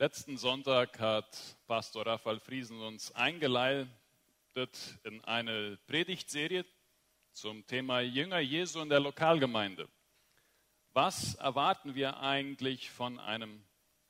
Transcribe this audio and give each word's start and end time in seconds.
Letzten 0.00 0.38
Sonntag 0.38 0.98
hat 0.98 1.28
Pastor 1.66 2.06
Raphael 2.06 2.40
Friesen 2.40 2.80
uns 2.80 3.14
eingeleitet 3.14 3.90
in 5.04 5.22
eine 5.24 5.76
Predigtserie 5.86 6.64
zum 7.32 7.66
Thema 7.66 8.00
Jünger 8.00 8.38
Jesu 8.38 8.80
in 8.80 8.88
der 8.88 9.00
Lokalgemeinde. 9.00 9.90
Was 10.94 11.34
erwarten 11.34 11.94
wir 11.96 12.18
eigentlich 12.18 12.90
von 12.90 13.20
einem 13.20 13.62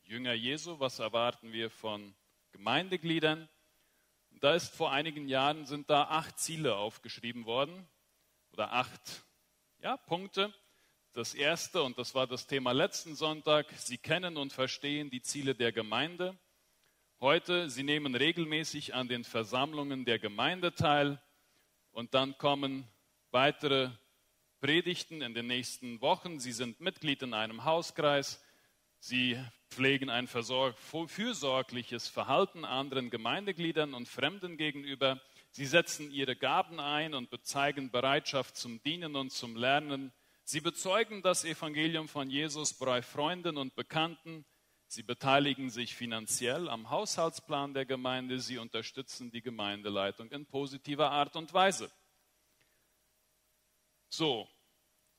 Jünger 0.04 0.32
Jesu? 0.32 0.78
Was 0.78 1.00
erwarten 1.00 1.52
wir 1.52 1.70
von 1.70 2.14
Gemeindegliedern? 2.52 3.48
Da 4.30 4.54
ist 4.54 4.72
vor 4.72 4.92
einigen 4.92 5.26
Jahren 5.26 5.66
sind 5.66 5.90
da 5.90 6.04
acht 6.04 6.38
Ziele 6.38 6.76
aufgeschrieben 6.76 7.46
worden 7.46 7.88
oder 8.52 8.74
acht 8.74 9.24
ja, 9.80 9.96
Punkte. 9.96 10.54
Das 11.12 11.34
erste, 11.34 11.82
und 11.82 11.98
das 11.98 12.14
war 12.14 12.28
das 12.28 12.46
Thema 12.46 12.70
letzten 12.70 13.16
Sonntag, 13.16 13.66
Sie 13.76 13.98
kennen 13.98 14.36
und 14.36 14.52
verstehen 14.52 15.10
die 15.10 15.22
Ziele 15.22 15.56
der 15.56 15.72
Gemeinde. 15.72 16.38
Heute, 17.18 17.68
Sie 17.68 17.82
nehmen 17.82 18.14
regelmäßig 18.14 18.94
an 18.94 19.08
den 19.08 19.24
Versammlungen 19.24 20.04
der 20.04 20.20
Gemeinde 20.20 20.72
teil 20.72 21.20
und 21.90 22.14
dann 22.14 22.38
kommen 22.38 22.86
weitere 23.32 23.90
Predigten 24.60 25.20
in 25.20 25.34
den 25.34 25.48
nächsten 25.48 26.00
Wochen. 26.00 26.38
Sie 26.38 26.52
sind 26.52 26.78
Mitglied 26.78 27.22
in 27.22 27.34
einem 27.34 27.64
Hauskreis. 27.64 28.40
Sie 29.00 29.36
pflegen 29.68 30.10
ein 30.10 30.28
fürsorgliches 30.28 32.06
Verhalten 32.06 32.64
anderen 32.64 33.10
Gemeindegliedern 33.10 33.94
und 33.94 34.06
Fremden 34.06 34.56
gegenüber. 34.56 35.20
Sie 35.50 35.66
setzen 35.66 36.12
ihre 36.12 36.36
Gaben 36.36 36.78
ein 36.78 37.14
und 37.14 37.30
bezeigen 37.30 37.90
Bereitschaft 37.90 38.56
zum 38.56 38.80
Dienen 38.84 39.16
und 39.16 39.32
zum 39.32 39.56
Lernen. 39.56 40.12
Sie 40.50 40.60
bezeugen 40.60 41.22
das 41.22 41.44
Evangelium 41.44 42.08
von 42.08 42.28
Jesus 42.28 42.74
bei 42.74 43.02
Freunden 43.02 43.56
und 43.56 43.76
Bekannten. 43.76 44.44
Sie 44.88 45.04
beteiligen 45.04 45.70
sich 45.70 45.94
finanziell 45.94 46.68
am 46.68 46.90
Haushaltsplan 46.90 47.72
der 47.72 47.86
Gemeinde. 47.86 48.40
Sie 48.40 48.58
unterstützen 48.58 49.30
die 49.30 49.42
Gemeindeleitung 49.42 50.28
in 50.32 50.46
positiver 50.46 51.12
Art 51.12 51.36
und 51.36 51.54
Weise. 51.54 51.88
So, 54.08 54.48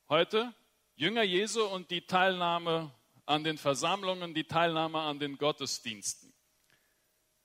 heute 0.09 0.53
Jünger 0.95 1.23
Jesu 1.23 1.63
und 1.63 1.91
die 1.91 2.05
Teilnahme 2.05 2.93
an 3.25 3.45
den 3.45 3.57
Versammlungen, 3.57 4.33
die 4.33 4.43
Teilnahme 4.43 4.99
an 4.99 5.19
den 5.19 5.37
Gottesdiensten. 5.37 6.33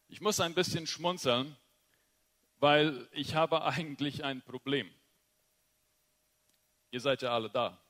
Ich 0.09 0.21
muss 0.21 0.41
ein 0.41 0.55
bisschen 0.55 0.89
schmunzeln, 0.89 1.57
weil 2.59 3.09
ich 3.13 3.37
habe 3.37 3.63
eigentlich 3.65 4.25
ein 4.25 4.43
Problem. 4.43 4.93
Ihr 6.91 7.01
seid 7.01 7.23
ja 7.23 7.35
alle 7.35 7.51
da. 7.51 7.81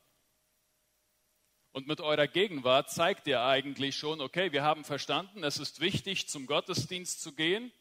Und 1.71 1.87
mit 1.87 2.01
eurer 2.01 2.27
Gegenwart 2.27 2.89
zeigt 2.89 3.27
ihr 3.27 3.43
eigentlich 3.43 3.95
schon, 3.95 4.19
okay, 4.19 4.51
wir 4.51 4.63
haben 4.63 4.83
verstanden, 4.83 5.43
es 5.43 5.59
ist 5.59 5.79
wichtig, 5.79 6.27
zum 6.27 6.47
Gottesdienst 6.47 7.21
zu 7.21 7.33
gehen. 7.33 7.71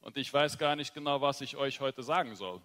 Und 0.00 0.16
ich 0.16 0.32
weiß 0.32 0.58
gar 0.58 0.76
nicht 0.76 0.94
genau, 0.94 1.20
was 1.20 1.40
ich 1.40 1.56
euch 1.56 1.80
heute 1.80 2.02
sagen 2.02 2.36
soll. 2.36 2.62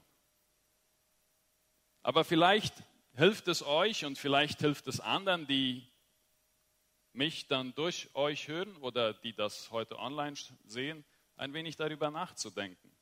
Aber 2.03 2.23
vielleicht 2.23 2.73
hilft 3.15 3.47
es 3.47 3.63
euch 3.63 4.05
und 4.05 4.17
vielleicht 4.17 4.59
hilft 4.59 4.87
es 4.87 4.99
anderen, 4.99 5.47
die 5.47 5.87
mich 7.13 7.47
dann 7.47 7.73
durch 7.75 8.13
euch 8.13 8.47
hören 8.47 8.75
oder 8.77 9.13
die 9.13 9.33
das 9.33 9.71
heute 9.71 9.97
online 9.97 10.35
sehen, 10.65 11.03
ein 11.35 11.53
wenig 11.53 11.75
darüber 11.77 12.11
nachzudenken. 12.11 12.95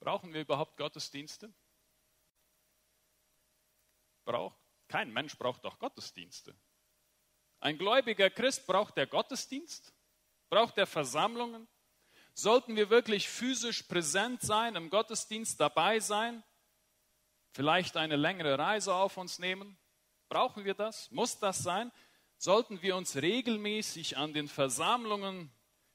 Brauchen 0.00 0.34
wir 0.34 0.40
überhaupt 0.40 0.76
Gottesdienste? 0.76 1.52
Braucht, 4.26 4.58
kein 4.88 5.10
Mensch 5.10 5.38
braucht 5.38 5.64
doch 5.64 5.78
Gottesdienste. 5.78 6.54
Ein 7.60 7.78
gläubiger 7.78 8.28
Christ 8.28 8.66
braucht 8.66 8.96
der 8.96 9.06
Gottesdienst? 9.06 9.94
Braucht 10.50 10.76
der 10.76 10.86
Versammlungen? 10.86 11.66
Sollten 12.34 12.76
wir 12.76 12.90
wirklich 12.90 13.28
physisch 13.28 13.82
präsent 13.84 14.42
sein, 14.42 14.76
im 14.76 14.90
Gottesdienst 14.90 15.58
dabei 15.58 16.00
sein? 16.00 16.44
Vielleicht 17.52 17.96
eine 17.96 18.16
längere 18.16 18.58
Reise 18.58 18.94
auf 18.94 19.16
uns 19.16 19.38
nehmen? 19.38 19.78
Brauchen 20.28 20.66
wir 20.66 20.74
das? 20.74 21.10
Muss 21.10 21.38
das 21.38 21.62
sein? 21.62 21.90
Sollten 22.36 22.82
wir 22.82 22.96
uns 22.96 23.16
regelmäßig 23.16 24.18
an 24.18 24.34
den 24.34 24.48
Versammlungen 24.48 25.50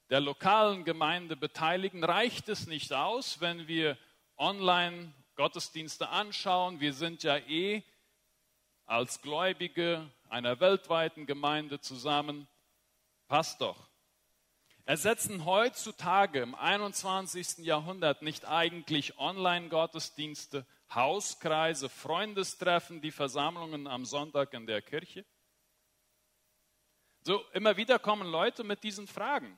der 0.09 0.19
lokalen 0.19 0.83
Gemeinde 0.83 1.35
beteiligen? 1.35 2.03
Reicht 2.03 2.49
es 2.49 2.65
nicht 2.65 2.91
aus, 2.91 3.39
wenn 3.39 3.67
wir 3.67 3.97
online 4.37 5.13
Gottesdienste 5.35 6.09
anschauen? 6.09 6.79
Wir 6.79 6.93
sind 6.93 7.21
ja 7.21 7.37
eh 7.37 7.83
als 8.91 9.21
Gläubige 9.21 10.11
einer 10.29 10.59
weltweiten 10.59 11.25
Gemeinde 11.25 11.79
zusammen. 11.79 12.49
Passt 13.29 13.61
doch. 13.61 13.87
Ersetzen 14.83 15.45
heutzutage 15.45 16.41
im 16.41 16.55
21. 16.55 17.59
Jahrhundert 17.59 18.21
nicht 18.21 18.43
eigentlich 18.43 19.17
Online-Gottesdienste, 19.17 20.65
Hauskreise, 20.93 21.87
Freundestreffen, 21.87 22.99
die 22.99 23.11
Versammlungen 23.11 23.87
am 23.87 24.03
Sonntag 24.03 24.53
in 24.53 24.67
der 24.67 24.81
Kirche? 24.81 25.23
So, 27.23 27.41
immer 27.53 27.77
wieder 27.77 27.97
kommen 27.97 28.29
Leute 28.29 28.65
mit 28.65 28.83
diesen 28.83 29.07
Fragen. 29.07 29.57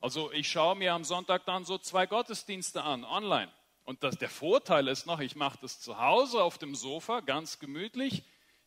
Also 0.00 0.30
ich 0.30 0.48
schaue 0.48 0.76
mir 0.76 0.92
am 0.92 1.02
Sonntag 1.02 1.46
dann 1.46 1.64
so 1.64 1.78
zwei 1.78 2.06
Gottesdienste 2.06 2.84
an, 2.84 3.02
online. 3.02 3.52
Und 3.82 4.04
das, 4.04 4.18
der 4.18 4.30
Vorteil 4.30 4.86
ist 4.86 5.04
noch, 5.06 5.18
ich 5.18 5.34
mache 5.34 5.58
das 5.62 5.80
zu 5.80 5.98
Hause 5.98 6.44
auf 6.44 6.58
dem 6.58 6.76
Sofa, 6.76 7.20
ganz 7.20 7.58
gemütlich 7.58 8.22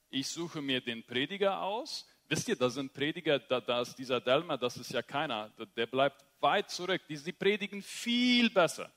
ich 0.09 0.27
suche 0.27 0.61
mir 0.61 0.81
den 0.81 1.05
Prediger 1.05 1.61
aus. 1.61 2.07
Wisst 2.27 2.47
ihr, 2.47 2.55
da 2.55 2.69
sind 2.69 2.93
Prediger, 2.93 3.39
da, 3.39 3.59
da 3.59 3.81
ist 3.81 3.95
dieser 3.95 4.21
Delmer, 4.21 4.57
das 4.57 4.77
ist 4.77 4.91
ja 4.91 5.01
keiner, 5.01 5.49
der 5.75 5.87
bleibt 5.87 6.25
weit 6.39 6.69
zurück. 6.69 7.01
Die, 7.07 7.17
die 7.17 7.31
predigen 7.31 7.81
viel 7.81 8.49
besser. 8.49 8.91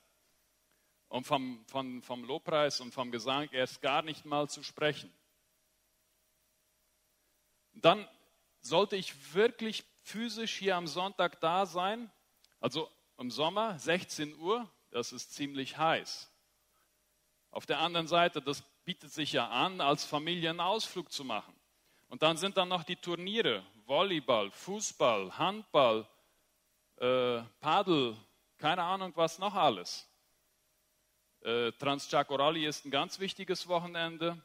Und 1.08 1.26
vom, 1.26 1.64
vom, 1.66 2.02
vom 2.02 2.24
Lobpreis 2.24 2.80
und 2.80 2.92
vom 2.92 3.10
Gesang 3.10 3.48
erst 3.52 3.82
gar 3.82 4.02
nicht 4.02 4.24
mal 4.24 4.48
zu 4.48 4.62
sprechen. 4.62 5.12
Dann 7.74 8.06
sollte 8.60 8.96
ich 8.96 9.34
wirklich 9.34 9.84
physisch 10.02 10.56
hier 10.56 10.76
am 10.76 10.86
Sonntag 10.86 11.40
da 11.40 11.66
sein. 11.66 12.10
Also 12.60 12.90
im 13.18 13.30
Sommer, 13.30 13.78
16 13.78 14.36
Uhr, 14.36 14.70
das 14.90 15.12
ist 15.12 15.34
ziemlich 15.34 15.76
heiß. 15.76 16.30
Auf 17.50 17.66
der 17.66 17.80
anderen 17.80 18.08
Seite, 18.08 18.40
das 18.40 18.62
bietet 18.84 19.12
sich 19.12 19.32
ja 19.32 19.48
an, 19.48 19.80
als 19.80 20.04
Familie 20.04 20.50
einen 20.50 20.60
Ausflug 20.60 21.12
zu 21.12 21.24
machen. 21.24 21.54
Und 22.08 22.22
dann 22.22 22.36
sind 22.36 22.56
dann 22.56 22.68
noch 22.68 22.84
die 22.84 22.96
Turniere, 22.96 23.64
Volleyball, 23.86 24.50
Fußball, 24.50 25.38
Handball, 25.38 26.06
äh, 26.96 27.42
Paddel, 27.60 28.16
keine 28.58 28.82
Ahnung 28.82 29.12
was 29.16 29.38
noch 29.38 29.54
alles. 29.54 30.08
Äh, 31.40 31.72
Transchaco 31.72 32.36
ist 32.52 32.84
ein 32.84 32.90
ganz 32.90 33.18
wichtiges 33.18 33.66
Wochenende. 33.66 34.40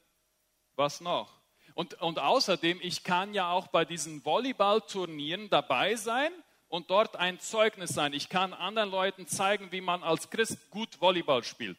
Was 0.76 1.02
noch? 1.02 1.32
Und, 1.76 1.96
und 2.02 2.20
außerdem, 2.20 2.80
ich 2.82 3.04
kann 3.04 3.34
ja 3.34 3.52
auch 3.52 3.68
bei 3.68 3.86
diesen 3.86 4.24
Volleyballturnieren 4.26 5.50
dabei 5.50 5.96
sein 5.96 6.32
und 6.70 6.90
dort 6.90 7.16
ein 7.16 7.40
Zeugnis 7.40 7.92
sein. 7.92 8.14
Ich 8.14 8.30
kann 8.30 8.54
anderen 8.54 8.90
Leuten 8.90 9.28
zeigen, 9.28 9.72
wie 9.72 9.82
man 9.82 10.04
als 10.04 10.30
Christ 10.30 10.70
gut 10.72 11.00
Volleyball 11.00 11.44
spielt. 11.44 11.78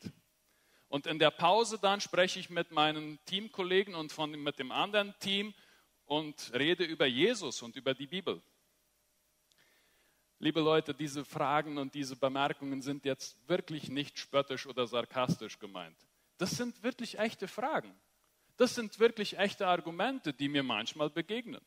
Und 0.88 1.06
in 1.06 1.18
der 1.18 1.30
Pause 1.30 1.78
dann 1.78 2.00
spreche 2.00 2.40
ich 2.40 2.50
mit 2.50 2.70
meinen 2.70 3.18
Teamkollegen 3.26 3.94
und 3.94 4.12
von, 4.12 4.30
mit 4.30 4.58
dem 4.58 4.72
anderen 4.72 5.14
Team 5.20 5.54
und 6.06 6.52
rede 6.54 6.84
über 6.84 7.06
Jesus 7.06 7.62
und 7.62 7.76
über 7.76 7.94
die 7.94 8.06
Bibel. 8.06 8.42
Liebe 10.40 10.60
Leute, 10.60 10.94
diese 10.94 11.24
Fragen 11.24 11.78
und 11.78 11.94
diese 11.94 12.16
Bemerkungen 12.16 12.80
sind 12.80 13.04
jetzt 13.04 13.36
wirklich 13.48 13.88
nicht 13.88 14.18
spöttisch 14.18 14.66
oder 14.66 14.86
sarkastisch 14.86 15.58
gemeint. 15.58 15.96
Das 16.38 16.52
sind 16.52 16.82
wirklich 16.82 17.18
echte 17.18 17.48
Fragen. 17.48 17.92
Das 18.56 18.74
sind 18.74 18.98
wirklich 18.98 19.36
echte 19.36 19.66
Argumente, 19.66 20.32
die 20.32 20.48
mir 20.48 20.62
manchmal 20.62 21.10
begegnen. 21.10 21.60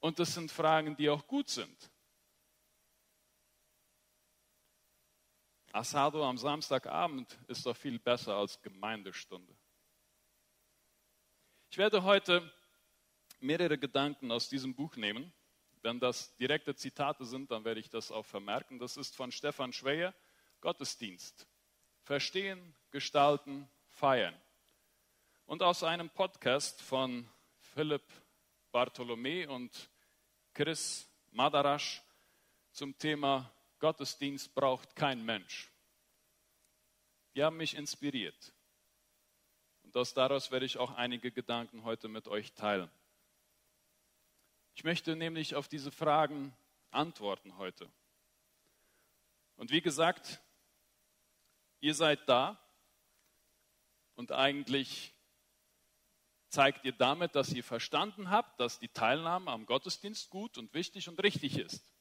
Und 0.00 0.18
das 0.18 0.34
sind 0.34 0.52
Fragen, 0.52 0.96
die 0.96 1.10
auch 1.10 1.26
gut 1.26 1.50
sind. 1.50 1.90
Asado 5.74 6.24
am 6.24 6.38
Samstagabend 6.38 7.36
ist 7.48 7.66
doch 7.66 7.76
viel 7.76 7.98
besser 7.98 8.36
als 8.36 8.62
Gemeindestunde. 8.62 9.52
Ich 11.68 11.76
werde 11.78 12.04
heute 12.04 12.48
mehrere 13.40 13.76
Gedanken 13.76 14.30
aus 14.30 14.48
diesem 14.48 14.76
Buch 14.76 14.94
nehmen. 14.94 15.32
Wenn 15.82 15.98
das 15.98 16.36
direkte 16.36 16.76
Zitate 16.76 17.24
sind, 17.24 17.50
dann 17.50 17.64
werde 17.64 17.80
ich 17.80 17.90
das 17.90 18.12
auch 18.12 18.24
vermerken. 18.24 18.78
Das 18.78 18.96
ist 18.96 19.16
von 19.16 19.32
Stefan 19.32 19.72
Schweyer, 19.72 20.14
Gottesdienst. 20.60 21.44
Verstehen, 22.02 22.76
gestalten, 22.92 23.68
feiern. 23.88 24.40
Und 25.44 25.64
aus 25.64 25.82
einem 25.82 26.08
Podcast 26.08 26.80
von 26.82 27.28
Philipp 27.58 28.04
Bartholomä 28.70 29.48
und 29.48 29.90
Chris 30.52 31.10
Madarasch 31.32 32.00
zum 32.70 32.96
Thema 32.96 33.50
Gottesdienst 33.78 34.54
braucht 34.54 34.96
kein 34.96 35.24
Mensch. 35.24 35.70
Die 37.34 37.42
haben 37.42 37.56
mich 37.56 37.76
inspiriert. 37.76 38.52
Und 39.82 39.96
aus 39.96 40.14
daraus 40.14 40.50
werde 40.50 40.66
ich 40.66 40.78
auch 40.78 40.92
einige 40.94 41.30
Gedanken 41.30 41.84
heute 41.84 42.08
mit 42.08 42.28
euch 42.28 42.52
teilen. 42.54 42.90
Ich 44.74 44.84
möchte 44.84 45.14
nämlich 45.14 45.54
auf 45.54 45.68
diese 45.68 45.92
Fragen 45.92 46.56
antworten 46.90 47.56
heute. 47.58 47.90
Und 49.56 49.70
wie 49.70 49.80
gesagt, 49.80 50.40
ihr 51.80 51.94
seid 51.94 52.28
da 52.28 52.58
und 54.16 54.32
eigentlich 54.32 55.14
zeigt 56.48 56.84
ihr 56.84 56.92
damit, 56.92 57.34
dass 57.34 57.52
ihr 57.52 57.64
verstanden 57.64 58.30
habt, 58.30 58.58
dass 58.60 58.78
die 58.78 58.88
Teilnahme 58.88 59.50
am 59.50 59.66
Gottesdienst 59.66 60.30
gut 60.30 60.56
und 60.56 60.72
wichtig 60.72 61.08
und 61.08 61.22
richtig 61.22 61.58
ist. 61.58 61.93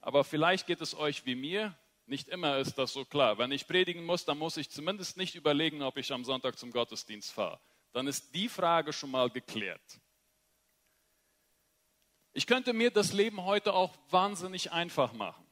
Aber 0.00 0.24
vielleicht 0.24 0.66
geht 0.66 0.80
es 0.80 0.94
euch 0.94 1.26
wie 1.26 1.34
mir, 1.34 1.76
nicht 2.06 2.28
immer 2.28 2.58
ist 2.58 2.76
das 2.76 2.92
so 2.92 3.04
klar. 3.04 3.38
Wenn 3.38 3.52
ich 3.52 3.68
predigen 3.68 4.04
muss, 4.04 4.24
dann 4.24 4.38
muss 4.38 4.56
ich 4.56 4.68
zumindest 4.68 5.16
nicht 5.16 5.36
überlegen, 5.36 5.82
ob 5.82 5.96
ich 5.96 6.12
am 6.12 6.24
Sonntag 6.24 6.58
zum 6.58 6.72
Gottesdienst 6.72 7.32
fahre. 7.32 7.60
Dann 7.92 8.06
ist 8.06 8.34
die 8.34 8.48
Frage 8.48 8.92
schon 8.92 9.12
mal 9.12 9.30
geklärt. 9.30 10.00
Ich 12.32 12.46
könnte 12.46 12.72
mir 12.72 12.90
das 12.90 13.12
Leben 13.12 13.44
heute 13.44 13.74
auch 13.74 13.96
wahnsinnig 14.10 14.72
einfach 14.72 15.12
machen. 15.12 15.44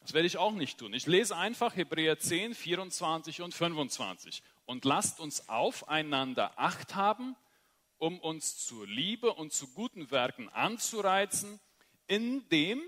Das 0.00 0.12
werde 0.12 0.26
ich 0.26 0.38
auch 0.38 0.52
nicht 0.52 0.78
tun. 0.78 0.94
Ich 0.94 1.06
lese 1.06 1.36
einfach 1.36 1.74
Hebräer 1.74 2.18
10, 2.18 2.54
24 2.54 3.42
und 3.42 3.52
25. 3.52 4.42
Und 4.64 4.84
lasst 4.84 5.18
uns 5.20 5.48
aufeinander 5.48 6.52
Acht 6.56 6.94
haben, 6.94 7.34
um 7.98 8.20
uns 8.20 8.64
zur 8.64 8.86
Liebe 8.86 9.34
und 9.34 9.52
zu 9.52 9.68
guten 9.68 10.10
Werken 10.10 10.48
anzureizen, 10.50 11.58
indem, 12.06 12.82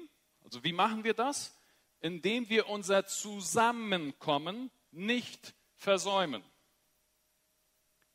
also 0.48 0.64
wie 0.64 0.72
machen 0.72 1.04
wir 1.04 1.14
das? 1.14 1.54
Indem 2.00 2.48
wir 2.48 2.68
unser 2.68 3.06
Zusammenkommen 3.06 4.70
nicht 4.90 5.54
versäumen. 5.76 6.42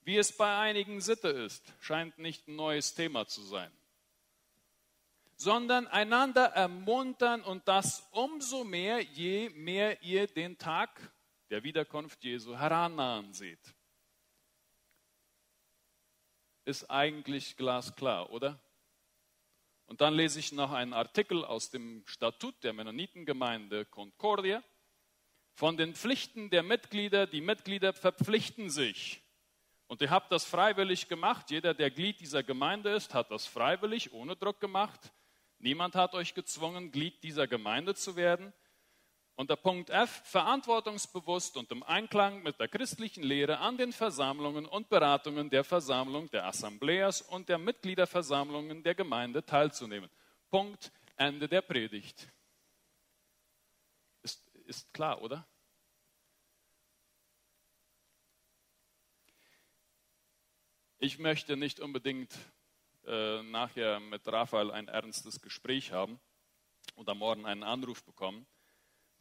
Wie 0.01 0.17
es 0.17 0.35
bei 0.35 0.57
einigen 0.57 0.99
Sitte 0.99 1.29
ist, 1.29 1.63
scheint 1.79 2.17
nicht 2.17 2.47
ein 2.47 2.55
neues 2.55 2.93
Thema 2.93 3.27
zu 3.27 3.41
sein 3.43 3.71
sondern 5.35 5.87
einander 5.87 6.45
ermuntern 6.45 7.41
und 7.41 7.67
das 7.67 8.07
umso 8.11 8.63
mehr, 8.63 9.01
je 9.01 9.49
mehr 9.49 10.01
ihr 10.01 10.27
den 10.27 10.57
Tag 10.57 11.11
der 11.49 11.63
Wiederkunft 11.63 12.23
Jesu 12.23 12.55
herannahen 12.55 13.33
seht. 13.33 13.59
Ist 16.65 16.89
eigentlich 16.89 17.57
glasklar, 17.57 18.29
oder? 18.29 18.57
Und 19.85 20.01
dann 20.01 20.13
lese 20.13 20.39
ich 20.39 20.51
noch 20.51 20.71
einen 20.71 20.93
Artikel 20.93 21.43
aus 21.43 21.69
dem 21.69 22.03
Statut 22.07 22.63
der 22.63 22.73
Mennonitengemeinde 22.73 23.85
Concordia 23.85 24.63
von 25.53 25.77
den 25.77 25.93
Pflichten 25.93 26.49
der 26.49 26.63
Mitglieder. 26.63 27.27
Die 27.27 27.41
Mitglieder 27.41 27.93
verpflichten 27.93 28.69
sich. 28.69 29.21
Und 29.87 30.01
ihr 30.01 30.09
habt 30.09 30.31
das 30.31 30.45
freiwillig 30.45 31.07
gemacht. 31.07 31.51
Jeder, 31.51 31.73
der 31.73 31.91
Glied 31.91 32.19
dieser 32.19 32.41
Gemeinde 32.43 32.91
ist, 32.95 33.13
hat 33.13 33.29
das 33.29 33.45
freiwillig, 33.45 34.13
ohne 34.13 34.35
Druck 34.35 34.59
gemacht. 34.59 35.13
Niemand 35.59 35.95
hat 35.95 36.15
euch 36.15 36.33
gezwungen, 36.33 36.91
Glied 36.91 37.21
dieser 37.23 37.47
Gemeinde 37.47 37.93
zu 37.93 38.15
werden. 38.15 38.53
Und 39.35 39.49
der 39.49 39.55
Punkt 39.55 39.89
F, 39.89 40.21
verantwortungsbewusst 40.25 41.57
und 41.57 41.71
im 41.71 41.81
Einklang 41.81 42.43
mit 42.43 42.59
der 42.59 42.67
christlichen 42.67 43.23
Lehre 43.23 43.57
an 43.57 43.77
den 43.77 43.91
Versammlungen 43.91 44.67
und 44.67 44.89
Beratungen 44.89 45.49
der 45.49 45.63
Versammlung, 45.63 46.29
der 46.29 46.45
Assembleas 46.45 47.21
und 47.21 47.49
der 47.49 47.57
Mitgliederversammlungen 47.57 48.83
der 48.83 48.93
Gemeinde 48.93 49.43
teilzunehmen. 49.43 50.09
Punkt, 50.51 50.91
Ende 51.15 51.47
der 51.47 51.61
Predigt. 51.61 52.31
Ist, 54.21 54.47
ist 54.65 54.93
klar, 54.93 55.19
oder? 55.21 55.47
Ich 60.99 61.17
möchte 61.17 61.57
nicht 61.57 61.79
unbedingt 61.79 62.31
äh, 63.05 63.41
nachher 63.41 63.99
mit 63.99 64.27
Raphael 64.27 64.71
ein 64.71 64.87
ernstes 64.87 65.41
Gespräch 65.41 65.91
haben 65.91 66.19
am 66.95 67.17
Morgen 67.17 67.45
einen 67.45 67.63
Anruf 67.63 68.03
bekommen. 68.03 68.45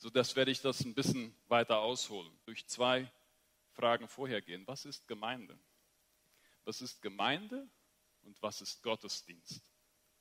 So 0.03 0.11
das 0.11 0.35
werde 0.35 0.51
ich 0.51 0.61
das 0.61 0.81
ein 0.81 0.95
bisschen 0.95 1.33
weiter 1.47 1.79
ausholen. 1.79 2.37
Durch 2.45 2.67
zwei 2.67 3.09
Fragen 3.71 4.09
vorhergehen. 4.09 4.67
Was 4.67 4.85
ist 4.85 5.07
Gemeinde? 5.07 5.57
Was 6.65 6.81
ist 6.81 7.01
Gemeinde 7.03 7.69
und 8.23 8.43
was 8.43 8.61
ist 8.63 8.83
Gottesdienst? 8.83 9.63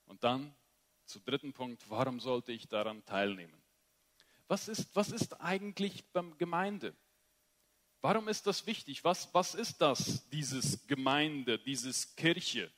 Und 0.05 0.23
dann 0.23 0.53
zu 1.05 1.19
dritten 1.19 1.51
Punkt, 1.51 1.89
warum 1.89 2.19
sollte 2.19 2.51
ich 2.51 2.67
daran 2.67 3.03
teilnehmen? 3.07 3.59
Was 4.47 4.67
ist, 4.67 4.95
was 4.95 5.09
ist 5.09 5.41
eigentlich 5.41 6.05
beim 6.13 6.37
Gemeinde? 6.37 6.95
Warum 8.01 8.27
ist 8.27 8.45
das 8.45 8.67
wichtig? 8.67 9.03
Was, 9.03 9.33
was 9.33 9.55
ist 9.55 9.81
das, 9.81 10.29
dieses 10.29 10.85
Gemeinde, 10.85 11.57
dieses 11.57 12.15
Kirche? 12.15 12.71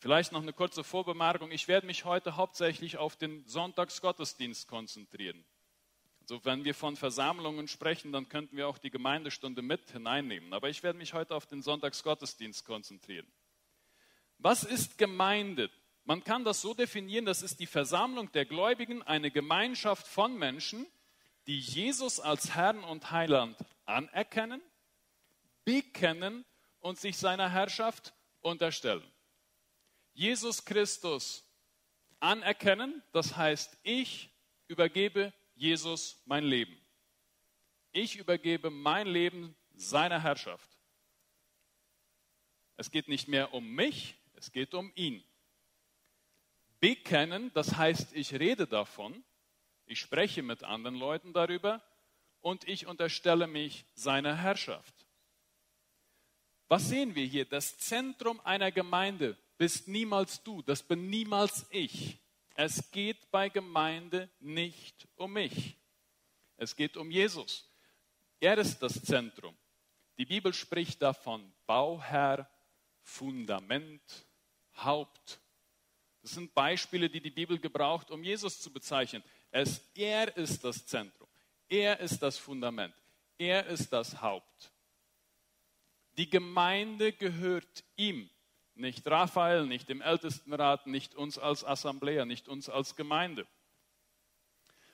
Vielleicht 0.00 0.32
noch 0.32 0.40
eine 0.40 0.54
kurze 0.54 0.82
Vorbemerkung. 0.82 1.50
Ich 1.50 1.68
werde 1.68 1.86
mich 1.86 2.06
heute 2.06 2.36
hauptsächlich 2.36 2.96
auf 2.96 3.16
den 3.16 3.46
Sonntagsgottesdienst 3.46 4.66
konzentrieren. 4.66 5.44
Also 6.22 6.42
wenn 6.46 6.64
wir 6.64 6.74
von 6.74 6.96
Versammlungen 6.96 7.68
sprechen, 7.68 8.10
dann 8.10 8.26
könnten 8.30 8.56
wir 8.56 8.66
auch 8.66 8.78
die 8.78 8.90
Gemeindestunde 8.90 9.60
mit 9.60 9.90
hineinnehmen. 9.90 10.54
Aber 10.54 10.70
ich 10.70 10.82
werde 10.82 10.98
mich 10.98 11.12
heute 11.12 11.34
auf 11.34 11.44
den 11.44 11.60
Sonntagsgottesdienst 11.60 12.64
konzentrieren. 12.64 13.26
Was 14.38 14.64
ist 14.64 14.96
Gemeinde? 14.96 15.70
Man 16.04 16.24
kann 16.24 16.44
das 16.44 16.62
so 16.62 16.72
definieren, 16.72 17.26
das 17.26 17.42
ist 17.42 17.60
die 17.60 17.66
Versammlung 17.66 18.32
der 18.32 18.46
Gläubigen, 18.46 19.02
eine 19.02 19.30
Gemeinschaft 19.30 20.06
von 20.06 20.34
Menschen, 20.38 20.86
die 21.46 21.58
Jesus 21.58 22.20
als 22.20 22.54
Herrn 22.54 22.84
und 22.84 23.10
Heiland 23.10 23.58
anerkennen, 23.84 24.62
bekennen 25.66 26.46
und 26.80 26.98
sich 26.98 27.18
seiner 27.18 27.50
Herrschaft 27.50 28.14
unterstellen. 28.40 29.04
Jesus 30.12 30.64
Christus 30.64 31.44
anerkennen, 32.20 33.02
das 33.12 33.36
heißt, 33.36 33.78
ich 33.82 34.30
übergebe 34.68 35.32
Jesus 35.54 36.22
mein 36.26 36.44
Leben. 36.44 36.76
Ich 37.92 38.16
übergebe 38.16 38.70
mein 38.70 39.06
Leben 39.06 39.56
seiner 39.74 40.22
Herrschaft. 40.22 40.70
Es 42.76 42.90
geht 42.90 43.08
nicht 43.08 43.28
mehr 43.28 43.52
um 43.52 43.74
mich, 43.74 44.16
es 44.34 44.52
geht 44.52 44.74
um 44.74 44.92
ihn. 44.94 45.22
Bekennen, 46.78 47.52
das 47.52 47.76
heißt, 47.76 48.14
ich 48.14 48.32
rede 48.32 48.66
davon, 48.66 49.22
ich 49.86 50.00
spreche 50.00 50.42
mit 50.42 50.62
anderen 50.62 50.94
Leuten 50.94 51.32
darüber 51.32 51.82
und 52.40 52.66
ich 52.66 52.86
unterstelle 52.86 53.46
mich 53.46 53.84
seiner 53.94 54.36
Herrschaft. 54.36 54.94
Was 56.68 56.88
sehen 56.88 57.14
wir 57.14 57.26
hier? 57.26 57.44
Das 57.44 57.76
Zentrum 57.78 58.40
einer 58.44 58.70
Gemeinde 58.70 59.36
bist 59.60 59.88
niemals 59.88 60.42
du, 60.42 60.62
das 60.62 60.82
bin 60.82 61.10
niemals 61.10 61.66
ich. 61.68 62.18
Es 62.54 62.90
geht 62.90 63.30
bei 63.30 63.50
Gemeinde 63.50 64.30
nicht 64.40 65.06
um 65.16 65.34
mich. 65.34 65.76
Es 66.56 66.74
geht 66.74 66.96
um 66.96 67.10
Jesus. 67.10 67.70
Er 68.40 68.56
ist 68.56 68.78
das 68.78 69.02
Zentrum. 69.02 69.54
Die 70.16 70.24
Bibel 70.24 70.54
spricht 70.54 71.02
davon 71.02 71.52
Bauherr, 71.66 72.48
Fundament, 73.02 74.00
Haupt. 74.78 75.38
Das 76.22 76.30
sind 76.30 76.54
Beispiele, 76.54 77.10
die 77.10 77.20
die 77.20 77.30
Bibel 77.30 77.58
gebraucht, 77.58 78.10
um 78.10 78.24
Jesus 78.24 78.62
zu 78.62 78.72
bezeichnen. 78.72 79.22
Es, 79.50 79.82
er 79.94 80.34
ist 80.38 80.64
das 80.64 80.86
Zentrum. 80.86 81.28
Er 81.68 82.00
ist 82.00 82.22
das 82.22 82.38
Fundament. 82.38 82.94
Er 83.36 83.66
ist 83.66 83.92
das 83.92 84.22
Haupt. 84.22 84.72
Die 86.16 86.30
Gemeinde 86.30 87.12
gehört 87.12 87.84
ihm. 87.96 88.30
Nicht 88.80 89.06
Raphael, 89.06 89.66
nicht 89.66 89.90
dem 89.90 90.00
Ältestenrat, 90.00 90.86
nicht 90.86 91.14
uns 91.14 91.38
als 91.38 91.64
Assemblea, 91.64 92.24
nicht 92.24 92.48
uns 92.48 92.70
als 92.70 92.96
Gemeinde. 92.96 93.46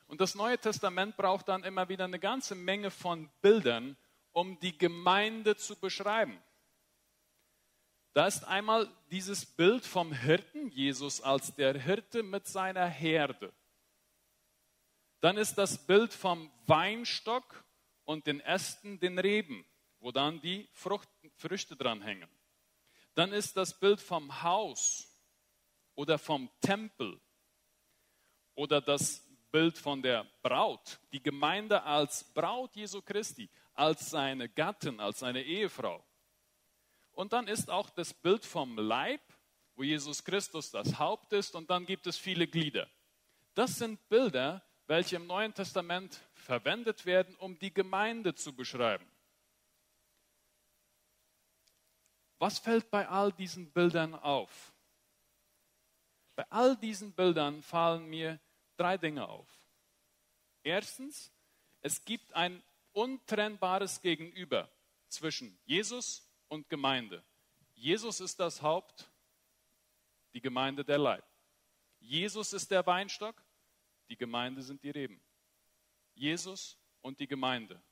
Und 0.09 0.21
das 0.21 0.35
Neue 0.35 0.59
Testament 0.59 1.17
braucht 1.17 1.49
dann 1.49 1.63
immer 1.63 1.89
wieder 1.89 2.05
eine 2.05 2.19
ganze 2.19 2.57
Menge 2.57 2.91
von 2.91 3.31
Bildern, 3.43 3.97
um 4.33 4.59
die 4.59 4.77
Gemeinde 4.77 5.57
zu 5.57 5.77
beschreiben. 5.77 6.37
Da 8.13 8.27
ist 8.27 8.45
einmal 8.45 8.89
dieses 9.13 9.47
Bild 9.47 9.85
vom 9.85 10.13
Hirten, 10.13 10.69
Jesus 10.71 11.21
als 11.21 11.55
der 11.55 11.79
Hirte 11.79 12.25
mit 12.25 12.47
seiner 12.47 12.87
Herde. 12.87 13.53
Dann 15.21 15.37
ist 15.37 15.55
das 15.55 15.87
Bild 15.87 16.13
vom 16.13 16.51
Weinstock 16.67 17.65
und 18.05 18.27
den 18.27 18.41
Ästen, 18.41 18.99
den 18.99 19.19
Reben, 19.19 19.65
wo 20.01 20.11
dann 20.11 20.41
die 20.41 20.69
Frucht, 20.73 21.09
Früchte 21.37 21.77
dran 21.77 22.03
hängen. 22.03 22.29
Dann 23.17 23.33
ist 23.33 23.57
das 23.57 23.79
Bild 23.81 23.99
vom 24.03 24.43
Haus 24.43 25.11
oder 25.95 26.19
vom 26.19 26.51
Tempel 26.61 27.19
oder 28.55 28.83
das 28.83 29.27
Bild 29.51 29.79
von 29.79 30.03
der 30.03 30.27
Braut, 30.43 31.01
die 31.13 31.23
Gemeinde 31.23 31.83
als 31.83 32.25
Braut 32.35 32.77
Jesu 32.77 33.01
Christi, 33.01 33.49
als 33.73 34.11
seine 34.11 34.51
Gattin, 34.51 35.01
als 35.01 35.21
seine 35.21 35.43
Ehefrau. 35.43 36.05
Und 37.13 37.33
dann 37.33 37.49
ist 37.49 37.71
auch 37.71 37.89
das 37.89 38.13
Bild 38.13 38.45
vom 38.45 38.77
Leib, 38.77 39.23
wo 39.77 39.83
Jesus 39.83 40.23
Christus 40.23 40.71
das 40.71 40.99
Haupt 40.99 41.33
ist, 41.33 41.55
und 41.55 41.71
dann 41.71 41.87
gibt 41.87 42.07
es 42.07 42.19
viele 42.19 42.47
Glieder. 42.47 42.87
Das 43.55 43.77
sind 43.77 44.07
Bilder, 44.11 44.63
welche 44.89 45.17
im 45.17 45.27
Neuen 45.27 45.55
Testament 45.55 46.21
verwendet 46.35 47.07
werden, 47.07 47.35
um 47.37 47.59
die 47.59 47.73
Gemeinde 47.73 48.35
zu 48.35 48.55
beschreiben. 48.55 49.11
Was 52.39 52.59
fällt 52.59 52.91
bei 52.91 53.09
all 53.09 53.33
diesen 53.33 53.71
Bildern 53.71 54.15
auf? 54.15 54.75
Bei 56.35 56.47
all 56.51 56.77
diesen 56.77 57.13
Bildern 57.13 57.63
fallen 57.63 58.07
mir 58.07 58.39
drei 58.77 58.99
Dinge 58.99 59.27
auf. 59.27 59.49
Erstens, 60.63 61.33
es 61.81 62.05
gibt 62.05 62.33
ein 62.35 62.63
untrennbares 62.93 64.01
Gegenüber 64.01 64.71
zwischen 65.09 65.59
Jesus 65.65 66.29
und 66.49 66.69
Gemeinde. 66.69 67.25
Jesus 67.75 68.21
ist 68.21 68.39
das 68.41 68.61
Haupt, 68.61 69.11
die 70.35 70.41
Gemeinde 70.41 70.85
der 70.85 70.99
Leib. 70.99 71.25
Jesus 72.01 72.53
ist 72.53 72.71
der 72.71 72.85
Weinstock, 72.87 73.43
die 74.09 74.17
Gemeinde 74.17 74.63
sind 74.63 74.83
die 74.83 74.91
Reben. 74.91 75.21
Jesus 76.15 76.79
und 77.01 77.19
die 77.21 77.27
Gemeinde. 77.27 77.83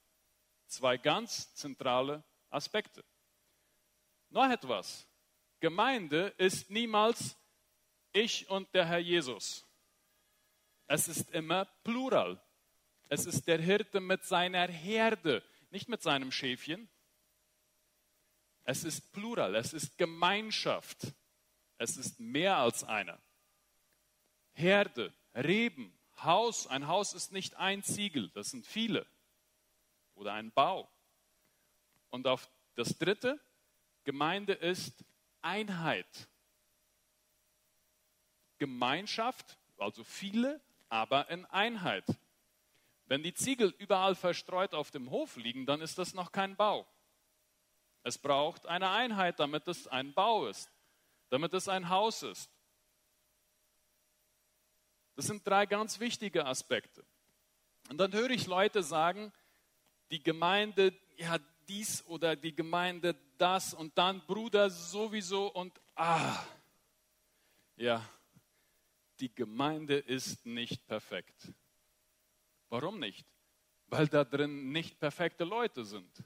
Zwei 0.66 0.96
ganz 0.96 1.54
zentrale 1.54 2.22
Aspekte. 2.50 3.04
Noch 4.34 4.50
etwas. 4.50 5.06
Gemeinde 5.60 6.34
ist 6.38 6.68
niemals 6.68 7.36
ich 8.12 8.50
und 8.50 8.74
der 8.74 8.84
Herr 8.84 8.98
Jesus. 8.98 9.64
Es 10.88 11.06
ist 11.06 11.30
immer 11.30 11.66
plural. 11.84 12.42
Es 13.08 13.26
ist 13.26 13.46
der 13.46 13.60
Hirte 13.60 14.00
mit 14.00 14.24
seiner 14.24 14.66
Herde, 14.66 15.40
nicht 15.70 15.88
mit 15.88 16.02
seinem 16.02 16.32
Schäfchen. 16.32 16.88
Es 18.64 18.82
ist 18.82 19.12
plural, 19.12 19.54
es 19.54 19.72
ist 19.72 19.96
Gemeinschaft. 19.98 21.14
Es 21.78 21.96
ist 21.96 22.18
mehr 22.18 22.56
als 22.56 22.82
einer. 22.82 23.20
Herde, 24.54 25.14
Reben, 25.36 25.96
Haus. 26.16 26.66
Ein 26.66 26.88
Haus 26.88 27.14
ist 27.14 27.30
nicht 27.30 27.54
ein 27.54 27.84
Ziegel, 27.84 28.30
das 28.30 28.50
sind 28.50 28.66
viele. 28.66 29.06
Oder 30.16 30.32
ein 30.32 30.50
Bau. 30.50 30.90
Und 32.10 32.26
auf 32.26 32.50
das 32.74 32.98
dritte, 32.98 33.40
Gemeinde 34.04 34.52
ist 34.52 35.04
Einheit. 35.42 36.28
Gemeinschaft, 38.58 39.58
also 39.78 40.04
viele, 40.04 40.60
aber 40.88 41.28
in 41.30 41.44
Einheit. 41.46 42.04
Wenn 43.06 43.22
die 43.22 43.34
Ziegel 43.34 43.74
überall 43.78 44.14
verstreut 44.14 44.74
auf 44.74 44.90
dem 44.90 45.10
Hof 45.10 45.36
liegen, 45.36 45.66
dann 45.66 45.80
ist 45.80 45.98
das 45.98 46.14
noch 46.14 46.32
kein 46.32 46.56
Bau. 46.56 46.86
Es 48.02 48.18
braucht 48.18 48.66
eine 48.66 48.90
Einheit, 48.90 49.40
damit 49.40 49.66
es 49.66 49.88
ein 49.88 50.12
Bau 50.12 50.46
ist, 50.46 50.70
damit 51.30 51.52
es 51.54 51.68
ein 51.68 51.88
Haus 51.88 52.22
ist. 52.22 52.50
Das 55.16 55.26
sind 55.26 55.46
drei 55.46 55.66
ganz 55.66 56.00
wichtige 56.00 56.46
Aspekte. 56.46 57.04
Und 57.88 57.98
dann 57.98 58.12
höre 58.12 58.30
ich 58.30 58.46
Leute 58.46 58.82
sagen, 58.82 59.32
die 60.10 60.22
Gemeinde, 60.22 60.94
ja, 61.16 61.38
dies 61.68 62.04
oder 62.06 62.36
die 62.36 62.54
Gemeinde 62.54 63.14
das 63.38 63.74
und 63.74 63.96
dann 63.98 64.24
Bruder 64.26 64.70
sowieso 64.70 65.48
und 65.48 65.80
ah, 65.94 66.44
ja, 67.76 68.02
die 69.20 69.34
Gemeinde 69.34 69.96
ist 69.96 70.44
nicht 70.44 70.86
perfekt. 70.86 71.52
Warum 72.68 72.98
nicht? 72.98 73.26
Weil 73.86 74.08
da 74.08 74.24
drin 74.24 74.72
nicht 74.72 74.98
perfekte 74.98 75.44
Leute 75.44 75.84
sind. 75.84 76.24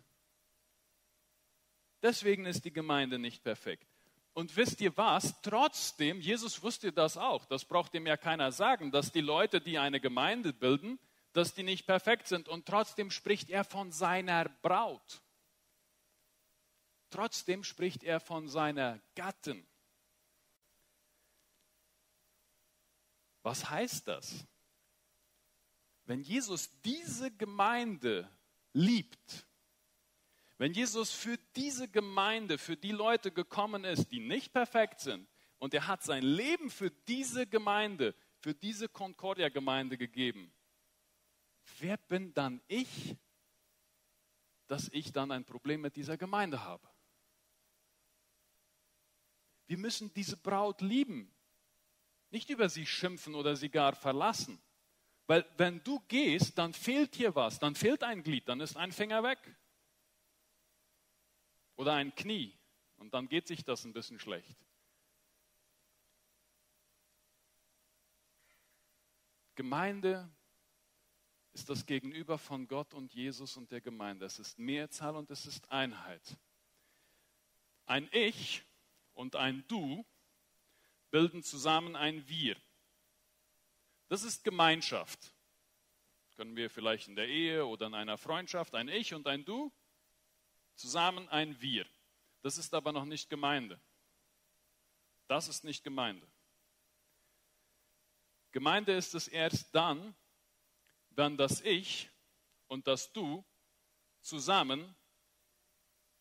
Deswegen 2.02 2.46
ist 2.46 2.64
die 2.64 2.72
Gemeinde 2.72 3.18
nicht 3.18 3.42
perfekt. 3.42 3.86
Und 4.32 4.56
wisst 4.56 4.80
ihr 4.80 4.96
was? 4.96 5.40
Trotzdem, 5.42 6.20
Jesus 6.20 6.62
wusste 6.62 6.92
das 6.92 7.16
auch, 7.16 7.44
das 7.46 7.64
braucht 7.64 7.92
ihm 7.94 8.06
ja 8.06 8.16
keiner 8.16 8.52
sagen, 8.52 8.92
dass 8.92 9.10
die 9.10 9.20
Leute, 9.20 9.60
die 9.60 9.78
eine 9.78 10.00
Gemeinde 10.00 10.52
bilden, 10.52 10.98
dass 11.32 11.54
die 11.54 11.64
nicht 11.64 11.86
perfekt 11.86 12.28
sind. 12.28 12.48
Und 12.48 12.66
trotzdem 12.66 13.10
spricht 13.10 13.50
er 13.50 13.64
von 13.64 13.90
seiner 13.90 14.44
Braut. 14.62 15.22
Trotzdem 17.10 17.64
spricht 17.64 18.04
er 18.04 18.20
von 18.20 18.48
seiner 18.48 19.00
Gattin. 19.14 19.66
Was 23.42 23.70
heißt 23.70 24.06
das? 24.08 24.46
Wenn 26.04 26.20
Jesus 26.20 26.70
diese 26.82 27.30
Gemeinde 27.30 28.30
liebt, 28.72 29.46
wenn 30.58 30.72
Jesus 30.72 31.12
für 31.12 31.38
diese 31.54 31.88
Gemeinde, 31.88 32.58
für 32.58 32.76
die 32.76 32.92
Leute 32.92 33.30
gekommen 33.30 33.84
ist, 33.84 34.10
die 34.10 34.20
nicht 34.20 34.52
perfekt 34.52 35.00
sind, 35.00 35.28
und 35.58 35.74
er 35.74 35.86
hat 35.86 36.02
sein 36.02 36.22
Leben 36.22 36.70
für 36.70 36.90
diese 36.90 37.46
Gemeinde, 37.46 38.14
für 38.38 38.54
diese 38.54 38.88
Concordia-Gemeinde 38.88 39.96
gegeben, 39.96 40.52
wer 41.78 41.96
bin 41.96 42.34
dann 42.34 42.60
ich, 42.68 43.16
dass 44.66 44.88
ich 44.92 45.12
dann 45.12 45.30
ein 45.30 45.44
Problem 45.44 45.80
mit 45.80 45.96
dieser 45.96 46.16
Gemeinde 46.16 46.62
habe? 46.62 46.88
Wir 49.68 49.78
müssen 49.78 50.12
diese 50.14 50.36
Braut 50.36 50.80
lieben, 50.80 51.32
nicht 52.30 52.50
über 52.50 52.68
sie 52.68 52.86
schimpfen 52.86 53.34
oder 53.34 53.54
sie 53.54 53.68
gar 53.68 53.94
verlassen. 53.94 54.60
Weil 55.26 55.46
wenn 55.58 55.84
du 55.84 56.00
gehst, 56.08 56.56
dann 56.56 56.72
fehlt 56.72 57.14
hier 57.14 57.34
was, 57.34 57.58
dann 57.58 57.74
fehlt 57.74 58.02
ein 58.02 58.22
Glied, 58.22 58.48
dann 58.48 58.60
ist 58.60 58.76
ein 58.76 58.92
Finger 58.92 59.22
weg 59.22 59.38
oder 61.76 61.92
ein 61.94 62.14
Knie. 62.14 62.58
Und 62.96 63.14
dann 63.14 63.28
geht 63.28 63.46
sich 63.46 63.62
das 63.62 63.84
ein 63.84 63.92
bisschen 63.92 64.18
schlecht. 64.18 64.56
Gemeinde 69.54 70.30
ist 71.52 71.68
das 71.68 71.84
Gegenüber 71.84 72.38
von 72.38 72.68
Gott 72.68 72.94
und 72.94 73.12
Jesus 73.12 73.56
und 73.56 73.70
der 73.70 73.80
Gemeinde. 73.80 74.24
Es 74.24 74.38
ist 74.38 74.58
Mehrzahl 74.58 75.14
und 75.14 75.30
es 75.30 75.44
ist 75.46 75.70
Einheit. 75.70 76.38
Ein 77.84 78.08
Ich 78.12 78.64
und 79.18 79.34
ein 79.34 79.66
Du 79.66 80.06
bilden 81.10 81.42
zusammen 81.42 81.96
ein 81.96 82.28
Wir. 82.28 82.56
Das 84.06 84.22
ist 84.22 84.44
Gemeinschaft. 84.44 85.34
Können 86.36 86.54
wir 86.54 86.70
vielleicht 86.70 87.08
in 87.08 87.16
der 87.16 87.26
Ehe 87.26 87.66
oder 87.66 87.88
in 87.88 87.94
einer 87.94 88.16
Freundschaft 88.16 88.76
ein 88.76 88.88
Ich 88.88 89.12
und 89.14 89.26
ein 89.26 89.44
Du 89.44 89.72
zusammen 90.76 91.28
ein 91.30 91.60
Wir. 91.60 91.84
Das 92.42 92.58
ist 92.58 92.72
aber 92.72 92.92
noch 92.92 93.04
nicht 93.04 93.28
Gemeinde. 93.28 93.80
Das 95.26 95.48
ist 95.48 95.64
nicht 95.64 95.82
Gemeinde. 95.82 96.26
Gemeinde 98.52 98.92
ist 98.92 99.16
es 99.16 99.26
erst 99.26 99.74
dann, 99.74 100.14
wenn 101.10 101.36
das 101.36 101.60
Ich 101.62 102.08
und 102.68 102.86
das 102.86 103.12
Du 103.12 103.44
zusammen 104.20 104.94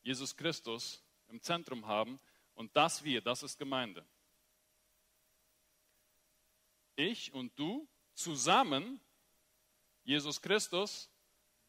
Jesus 0.01 0.35
Christus 0.35 1.03
im 1.27 1.39
Zentrum 1.43 1.85
haben 1.85 2.19
und 2.57 2.75
das 2.75 3.03
Wir, 3.03 3.21
das 3.21 3.43
ist 3.43 3.57
Gemeinde. 3.57 4.05
Ich 6.95 7.31
und 7.31 7.57
du 7.57 7.87
zusammen 8.15 8.99
Jesus 10.03 10.41
Christus, 10.41 11.11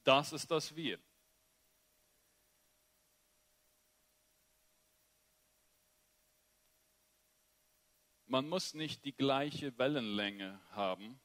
das 0.03 0.33
ist 0.33 0.51
das 0.51 0.75
Wir. 0.75 0.99
Man 8.25 8.49
muss 8.49 8.73
nicht 8.73 9.05
die 9.05 9.15
gleiche 9.15 9.77
Wellenlänge 9.77 10.61
haben 10.71 11.21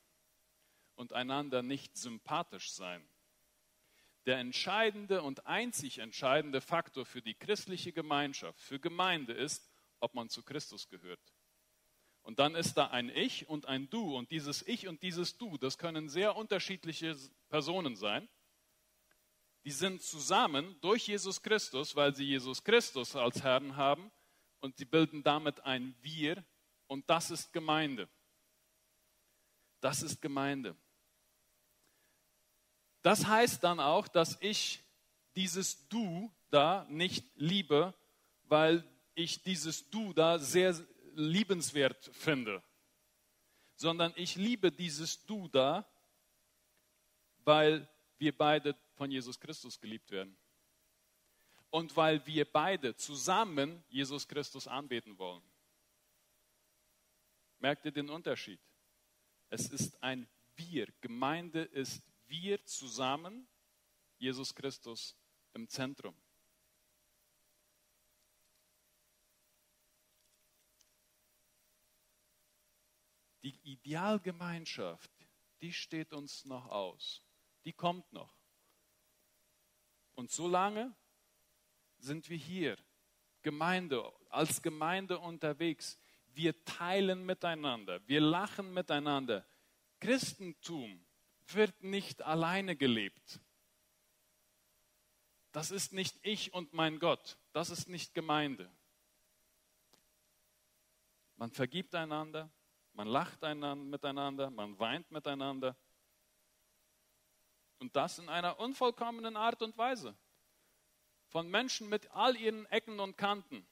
und 0.95 1.13
einander 1.13 1.61
nicht 1.61 1.95
sympathisch 1.95 2.71
sein. 2.71 3.07
Der 4.25 4.37
entscheidende 4.37 5.21
und 5.21 5.45
einzig 5.45 5.99
entscheidende 5.99 6.61
Faktor 6.61 7.05
für 7.05 7.21
die 7.21 7.33
christliche 7.33 7.91
Gemeinschaft, 7.91 8.59
für 8.61 8.79
Gemeinde 8.79 9.33
ist, 9.33 9.69
ob 9.99 10.13
man 10.13 10.29
zu 10.29 10.43
Christus 10.43 10.87
gehört. 10.89 11.19
Und 12.21 12.39
dann 12.39 12.55
ist 12.55 12.75
da 12.75 12.87
ein 12.87 13.09
Ich 13.09 13.49
und 13.49 13.65
ein 13.65 13.89
Du. 13.89 14.15
Und 14.15 14.31
dieses 14.31 14.65
Ich 14.65 14.87
und 14.87 15.03
dieses 15.03 15.37
Du, 15.37 15.57
das 15.57 15.77
können 15.77 16.07
sehr 16.07 16.35
unterschiedliche 16.35 17.17
Personen 17.49 17.95
sein. 17.95 18.29
Die 19.65 19.71
sind 19.71 20.01
zusammen 20.01 20.79
durch 20.81 21.07
Jesus 21.07 21.41
Christus, 21.41 21.95
weil 21.95 22.15
sie 22.15 22.25
Jesus 22.25 22.63
Christus 22.63 23.15
als 23.15 23.43
Herrn 23.43 23.75
haben. 23.75 24.11
Und 24.61 24.77
sie 24.77 24.85
bilden 24.85 25.23
damit 25.23 25.59
ein 25.61 25.95
Wir, 26.01 26.45
und 26.87 27.09
das 27.09 27.31
ist 27.31 27.51
Gemeinde. 27.51 28.07
Das 29.81 30.01
ist 30.01 30.21
Gemeinde. 30.21 30.75
Das 33.03 33.27
heißt 33.27 33.63
dann 33.63 33.79
auch, 33.79 34.07
dass 34.07 34.37
ich 34.41 34.81
dieses 35.35 35.87
Du 35.89 36.31
da 36.49 36.87
nicht 36.89 37.25
liebe, 37.35 37.93
weil 38.43 38.83
ich 39.13 39.43
dieses 39.43 39.89
Du 39.89 40.13
da 40.13 40.39
sehr 40.39 40.73
liebenswert 41.13 42.09
finde, 42.13 42.63
sondern 43.75 44.13
ich 44.15 44.35
liebe 44.35 44.71
dieses 44.71 45.25
Du 45.25 45.47
da, 45.49 45.85
weil 47.43 47.87
wir 48.17 48.35
beide 48.35 48.75
von 48.95 49.11
Jesus 49.11 49.39
Christus 49.39 49.79
geliebt 49.79 50.09
werden. 50.09 50.35
Und 51.71 51.97
weil 51.97 52.25
wir 52.25 52.45
beide 52.45 52.95
zusammen 52.95 53.83
Jesus 53.89 54.27
Christus 54.27 54.67
anbeten 54.67 55.17
wollen. 55.17 55.41
Merkt 57.59 57.85
ihr 57.85 57.91
den 57.91 58.09
Unterschied? 58.09 58.59
Es 59.49 59.69
ist 59.69 60.01
ein 60.03 60.27
Wir. 60.55 60.87
Gemeinde 61.01 61.63
ist 61.63 62.03
wir 62.33 62.65
zusammen, 62.65 63.47
Jesus 64.17 64.55
Christus 64.55 65.15
im 65.53 65.69
Zentrum. 65.69 66.19
Die 73.43 73.59
Idealgemeinschaft, 73.63 75.11
die 75.61 75.71
steht 75.73 76.11
uns 76.11 76.45
noch 76.45 76.69
aus. 76.69 77.21
Die 77.65 77.73
kommt 77.73 78.11
noch. 78.11 78.35
Und 80.15 80.31
solange 80.31 80.95
sind 81.99 82.29
wir 82.29 82.37
hier, 82.37 82.77
Gemeinde, 83.43 84.11
als 84.29 84.61
Gemeinde 84.61 85.19
unterwegs. 85.19 85.99
Wir 86.29 86.63
teilen 86.65 87.25
miteinander, 87.25 88.05
wir 88.07 88.21
lachen 88.21 88.73
miteinander. 88.73 89.45
Christentum 89.99 91.05
wird 91.55 91.83
nicht 91.83 92.21
alleine 92.21 92.75
gelebt. 92.75 93.39
Das 95.51 95.69
ist 95.71 95.93
nicht 95.93 96.17
ich 96.23 96.53
und 96.53 96.73
mein 96.73 96.99
Gott, 96.99 97.37
das 97.51 97.69
ist 97.69 97.87
nicht 97.87 98.13
Gemeinde. 98.13 98.71
Man 101.35 101.51
vergibt 101.51 101.93
einander, 101.93 102.49
man 102.93 103.07
lacht 103.07 103.43
einander, 103.43 103.83
miteinander, 103.83 104.49
man 104.49 104.77
weint 104.79 105.11
miteinander. 105.11 105.75
Und 107.79 107.95
das 107.95 108.17
in 108.17 108.29
einer 108.29 108.59
unvollkommenen 108.59 109.35
Art 109.35 109.61
und 109.61 109.77
Weise. 109.77 110.15
Von 111.27 111.49
Menschen 111.49 111.89
mit 111.89 112.09
all 112.11 112.35
ihren 112.37 112.65
Ecken 112.67 112.99
und 112.99 113.17
Kanten. 113.17 113.67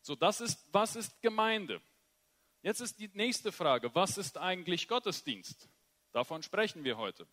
So, 0.00 0.14
das 0.14 0.40
ist, 0.40 0.72
was 0.72 0.96
ist 0.96 1.20
Gemeinde? 1.22 1.80
Jetzt 2.62 2.80
ist 2.80 2.98
die 2.98 3.08
nächste 3.08 3.52
Frage, 3.52 3.94
was 3.94 4.16
ist 4.16 4.38
eigentlich 4.38 4.88
Gottesdienst? 4.88 5.68
Davon 6.14 6.44
sprechen 6.44 6.84
wir 6.84 6.96
heute. 6.96 7.26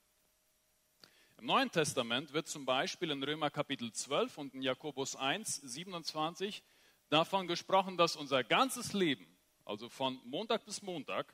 Im 1.38 1.46
Neuen 1.46 1.70
Testament 1.70 2.34
wird 2.34 2.48
zum 2.48 2.66
Beispiel 2.66 3.12
in 3.12 3.22
Römer 3.22 3.52
Kapitel 3.52 3.94
12 3.94 4.40
und 4.40 4.56
in 4.56 4.64
Jakobus 4.64 5.16
1, 5.16 5.58
27 5.58 6.64
davon 7.08 7.48
gesprochen, 7.48 7.96
dass 7.96 8.16
unser 8.16 8.44
ganzes 8.44 8.94
Leben, 8.94 9.38
also 9.66 9.88
von 9.88 10.20
Montag 10.26 10.66
bis 10.66 10.82
Montag, 10.82 11.32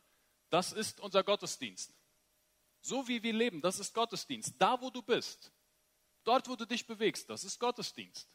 das 0.49 0.73
ist 0.73 0.99
unser 0.99 1.23
Gottesdienst. 1.23 1.95
So 2.81 3.07
wie 3.07 3.23
wir 3.23 3.31
leben, 3.31 3.61
das 3.61 3.79
ist 3.79 3.93
Gottesdienst. 3.93 4.55
Da, 4.59 4.81
wo 4.81 4.89
du 4.89 5.01
bist, 5.01 5.53
dort, 6.25 6.49
wo 6.49 6.57
du 6.57 6.65
dich 6.65 6.85
bewegst, 6.85 7.29
das 7.29 7.45
ist 7.45 7.61
Gottesdienst. 7.61 8.29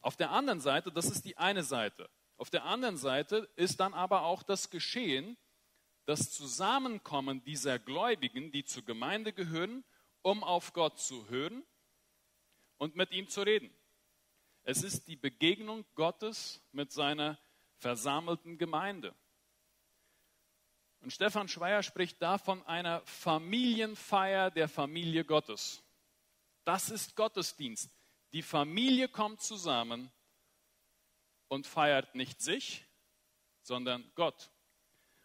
Auf 0.00 0.16
der 0.16 0.30
anderen 0.30 0.62
Seite, 0.62 0.90
das 0.90 1.04
ist 1.10 1.26
die 1.26 1.36
eine 1.36 1.64
Seite. 1.64 2.08
Auf 2.38 2.48
der 2.48 2.64
anderen 2.64 2.96
Seite 2.96 3.46
ist 3.56 3.78
dann 3.78 3.92
aber 3.92 4.22
auch 4.22 4.42
das 4.42 4.70
Geschehen, 4.70 5.36
das 6.06 6.30
Zusammenkommen 6.30 7.42
dieser 7.44 7.78
Gläubigen, 7.78 8.52
die 8.52 8.64
zur 8.64 8.84
Gemeinde 8.84 9.32
gehören, 9.32 9.84
um 10.22 10.44
auf 10.44 10.72
Gott 10.72 10.98
zu 10.98 11.28
hören 11.28 11.64
und 12.78 12.96
mit 12.96 13.10
ihm 13.12 13.28
zu 13.28 13.42
reden. 13.42 13.74
Es 14.62 14.82
ist 14.82 15.06
die 15.08 15.16
Begegnung 15.16 15.84
Gottes 15.94 16.62
mit 16.72 16.92
seiner 16.92 17.38
versammelten 17.76 18.56
Gemeinde. 18.58 19.14
Und 21.00 21.12
Stefan 21.12 21.48
Schweier 21.48 21.82
spricht 21.82 22.20
da 22.22 22.38
von 22.38 22.66
einer 22.66 23.02
Familienfeier 23.02 24.50
der 24.50 24.68
Familie 24.68 25.24
Gottes. 25.24 25.82
Das 26.64 26.88
ist 26.88 27.14
Gottesdienst. 27.14 27.90
Die 28.32 28.40
Familie 28.40 29.08
kommt 29.08 29.42
zusammen 29.42 30.10
und 31.48 31.66
feiert 31.66 32.14
nicht 32.14 32.40
sich, 32.40 32.86
sondern 33.60 34.10
Gott. 34.14 34.50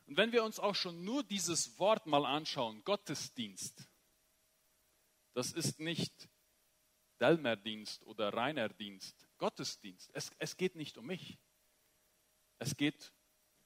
Und 0.09 0.17
wenn 0.17 0.31
wir 0.31 0.43
uns 0.43 0.59
auch 0.59 0.73
schon 0.73 1.03
nur 1.03 1.23
dieses 1.23 1.77
Wort 1.77 2.07
mal 2.07 2.25
anschauen, 2.25 2.83
Gottesdienst, 2.83 3.87
das 5.35 5.51
ist 5.51 5.79
nicht 5.79 6.27
Delmerdienst 7.19 8.03
oder 8.07 8.33
Reinerdienst, 8.33 9.27
Gottesdienst. 9.37 10.09
Es, 10.15 10.31
es 10.39 10.57
geht 10.57 10.75
nicht 10.75 10.97
um 10.97 11.05
mich. 11.05 11.37
Es 12.57 12.75
geht 12.75 13.13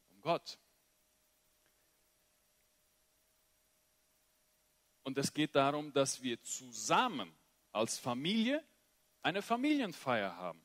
um 0.10 0.20
Gott. 0.20 0.60
Und 5.04 5.18
es 5.18 5.34
geht 5.34 5.56
darum, 5.56 5.94
dass 5.94 6.22
wir 6.22 6.42
zusammen 6.44 7.34
als 7.72 7.98
Familie 7.98 8.62
eine 9.22 9.42
Familienfeier 9.42 10.36
haben. 10.36 10.63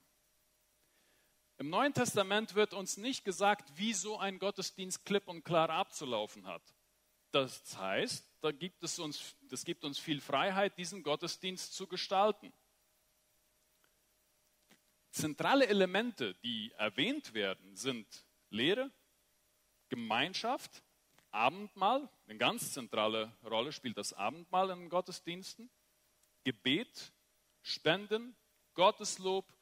Im 1.69 1.73
Neuen 1.73 1.93
Testament 1.93 2.55
wird 2.55 2.73
uns 2.73 2.97
nicht 2.97 3.27
gesagt, 3.27 3.77
wie 3.77 3.93
so 3.93 4.19
ein 4.19 4.39
Gottesdienst 4.39 5.05
klipp 5.05 5.29
und 5.29 5.45
klar 5.45 5.69
abzulaufen 5.69 6.47
hat. 6.47 6.63
Das 7.31 7.77
heißt, 7.77 8.27
da 8.41 8.53
gibt 8.53 8.83
es 8.83 8.99
uns, 8.99 9.37
das 9.43 9.67
gibt 9.67 9.85
uns 9.85 9.99
viel 9.99 10.23
Freiheit, 10.23 10.79
diesen 10.79 11.03
Gottesdienst 11.03 11.75
zu 11.75 11.87
gestalten. 11.87 12.55
Zentrale 15.11 15.67
Elemente, 15.67 16.37
die 16.37 16.73
erwähnt 16.79 17.35
werden, 17.35 17.77
sind 17.77 18.07
Lehre, 18.49 18.91
Gemeinschaft, 19.91 20.83
Abendmahl, 21.33 22.09
eine 22.29 22.39
ganz 22.39 22.73
zentrale 22.73 23.37
Rolle 23.45 23.73
spielt 23.73 23.99
das 23.99 24.15
Abendmahl 24.15 24.71
in 24.71 24.89
Gottesdiensten, 24.89 25.69
Gebet, 26.45 27.13
Spenden, 27.61 28.35
Gotteslob 28.73 29.58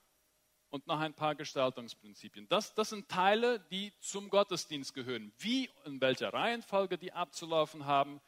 und 0.76 0.86
noch 0.86 1.00
ein 1.00 1.14
paar 1.14 1.34
Gestaltungsprinzipien. 1.34 2.46
Das, 2.48 2.74
das 2.74 2.90
sind 2.90 3.08
Teile, 3.08 3.60
die 3.70 3.94
zum 3.98 4.28
Gottesdienst 4.28 4.92
gehören. 4.92 5.32
Wie, 5.38 5.70
in 5.86 6.02
welcher 6.02 6.34
Reihenfolge 6.34 6.98
die 6.98 7.14
abzulaufen 7.14 7.86
haben, 7.86 8.20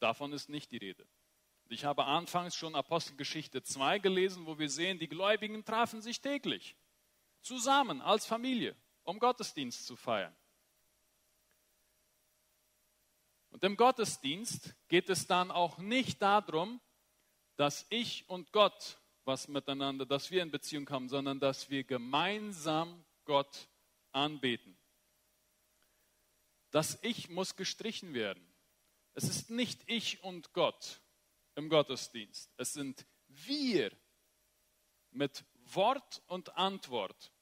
davon 0.00 0.32
ist 0.32 0.48
nicht 0.48 0.72
die 0.72 0.78
Rede. 0.78 1.06
Ich 1.68 1.84
habe 1.84 2.04
anfangs 2.06 2.56
schon 2.56 2.74
Apostelgeschichte 2.74 3.62
2 3.62 4.00
gelesen, 4.00 4.46
wo 4.46 4.58
wir 4.58 4.68
sehen, 4.68 4.98
die 4.98 5.08
Gläubigen 5.08 5.64
trafen 5.64 6.02
sich 6.02 6.20
täglich 6.20 6.74
zusammen 7.40 8.00
als 8.02 8.26
Familie, 8.26 8.74
um 9.04 9.20
Gottesdienst 9.20 9.86
zu 9.86 9.94
feiern. 9.94 10.34
Und 13.50 13.62
im 13.62 13.76
Gottesdienst 13.76 14.74
geht 14.88 15.08
es 15.08 15.28
dann 15.28 15.52
auch 15.52 15.78
nicht 15.78 16.20
darum, 16.20 16.80
dass 17.54 17.86
ich 17.90 18.28
und 18.28 18.50
Gott 18.50 18.98
was 19.26 19.48
miteinander, 19.48 20.06
dass 20.06 20.30
wir 20.30 20.42
in 20.42 20.50
Beziehung 20.50 20.84
kommen, 20.84 21.08
sondern 21.08 21.40
dass 21.40 21.68
wir 21.68 21.84
gemeinsam 21.84 23.04
Gott 23.24 23.68
anbeten. 24.12 24.76
Das 26.70 26.98
Ich 27.02 27.28
muss 27.28 27.56
gestrichen 27.56 28.14
werden. 28.14 28.46
Es 29.14 29.24
ist 29.24 29.50
nicht 29.50 29.80
ich 29.86 30.22
und 30.22 30.52
Gott, 30.52 31.00
im 31.54 31.68
Gottesdienst. 31.68 32.52
Es 32.56 32.74
sind 32.74 33.06
wir 33.28 33.90
mit 35.10 35.44
Wort 35.72 36.22
und 36.26 36.56
Antwort. 36.56 37.32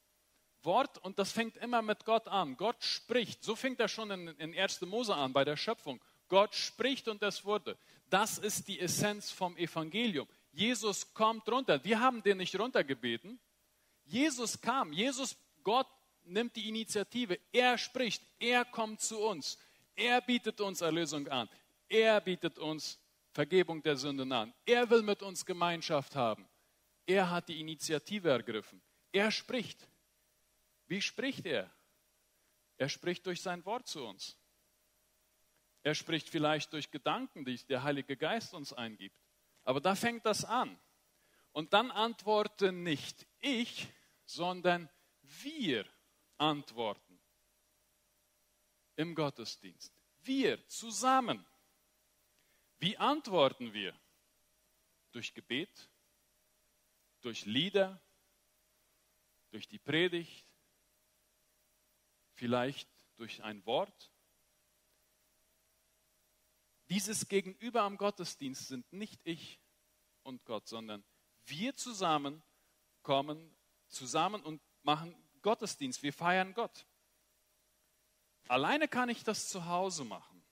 Wort, 0.63 0.97
und 0.99 1.19
das 1.19 1.31
fängt 1.31 1.57
immer 1.57 1.81
mit 1.81 2.05
Gott 2.05 2.27
an. 2.27 2.57
Gott 2.57 2.83
spricht. 2.83 3.43
So 3.43 3.55
fängt 3.55 3.79
er 3.79 3.87
schon 3.87 4.09
in, 4.09 4.27
in 4.39 4.57
1. 4.57 4.81
Mose 4.81 5.13
an, 5.13 5.33
bei 5.33 5.43
der 5.43 5.57
Schöpfung. 5.57 6.01
Gott 6.27 6.55
spricht 6.55 7.07
und 7.07 7.21
es 7.21 7.45
wurde. 7.45 7.77
Das 8.09 8.37
ist 8.37 8.67
die 8.67 8.79
Essenz 8.79 9.31
vom 9.31 9.55
Evangelium. 9.57 10.27
Jesus 10.55 11.13
kommt 11.13 11.47
runter. 11.49 11.83
Wir 11.83 11.99
haben 11.99 12.23
den 12.23 12.37
nicht 12.37 12.57
runtergebeten. 12.57 13.39
Jesus 14.05 14.59
kam. 14.61 14.93
Jesus, 14.93 15.35
Gott 15.63 15.87
nimmt 16.23 16.55
die 16.55 16.69
Initiative. 16.69 17.37
Er 17.51 17.77
spricht. 17.77 18.23
Er 18.39 18.63
kommt 18.63 19.01
zu 19.01 19.19
uns. 19.19 19.57
Er 19.95 20.21
bietet 20.21 20.61
uns 20.61 20.79
Erlösung 20.79 21.27
an. 21.27 21.49
Er 21.89 22.21
bietet 22.21 22.57
uns 22.57 22.97
Vergebung 23.33 23.83
der 23.83 23.97
Sünden 23.97 24.31
an. 24.31 24.53
Er 24.65 24.89
will 24.89 25.01
mit 25.01 25.21
uns 25.21 25.45
Gemeinschaft 25.45 26.15
haben. 26.15 26.47
Er 27.05 27.29
hat 27.29 27.49
die 27.49 27.59
Initiative 27.59 28.29
ergriffen. 28.29 28.81
Er 29.11 29.31
spricht. 29.31 29.85
Wie 30.87 31.01
spricht 31.01 31.45
er? 31.45 31.69
Er 32.77 32.87
spricht 32.87 33.25
durch 33.25 33.41
sein 33.41 33.65
Wort 33.65 33.87
zu 33.87 34.05
uns. 34.05 34.37
Er 35.83 35.95
spricht 35.95 36.29
vielleicht 36.29 36.71
durch 36.71 36.89
Gedanken, 36.91 37.43
die 37.43 37.57
der 37.67 37.83
Heilige 37.83 38.15
Geist 38.15 38.53
uns 38.53 38.71
eingibt. 38.71 39.24
Aber 39.65 39.81
da 39.81 39.95
fängt 39.95 40.25
das 40.25 40.45
an. 40.45 40.79
Und 41.51 41.73
dann 41.73 41.91
antworten 41.91 42.83
nicht 42.83 43.27
ich, 43.39 43.87
sondern 44.25 44.89
wir 45.21 45.85
antworten 46.37 47.19
im 48.95 49.15
Gottesdienst. 49.15 49.93
Wir 50.19 50.65
zusammen. 50.67 51.45
Wie 52.77 52.97
antworten 52.97 53.73
wir? 53.73 53.97
Durch 55.11 55.33
Gebet, 55.33 55.89
durch 57.21 57.45
Lieder, 57.45 58.01
durch 59.49 59.67
die 59.67 59.79
Predigt, 59.79 60.45
vielleicht 62.33 62.89
durch 63.15 63.41
ein 63.43 63.65
Wort. 63.65 64.11
Dieses 66.89 67.27
Gegenüber 67.27 67.81
am 67.81 67.97
Gottesdienst 67.97 68.67
sind 68.67 68.91
nicht 68.93 69.19
ich 69.23 69.59
und 70.23 70.45
Gott, 70.45 70.67
sondern 70.67 71.03
wir 71.45 71.75
zusammen 71.75 72.43
kommen 73.01 73.55
zusammen 73.87 74.43
und 74.43 74.61
machen 74.83 75.15
Gottesdienst. 75.41 76.03
Wir 76.03 76.13
feiern 76.13 76.53
Gott. 76.53 76.85
Alleine 78.47 78.87
kann 78.87 79.09
ich 79.09 79.23
das 79.23 79.49
zu 79.49 79.65
Hause 79.65 80.03
machen. 80.03 80.43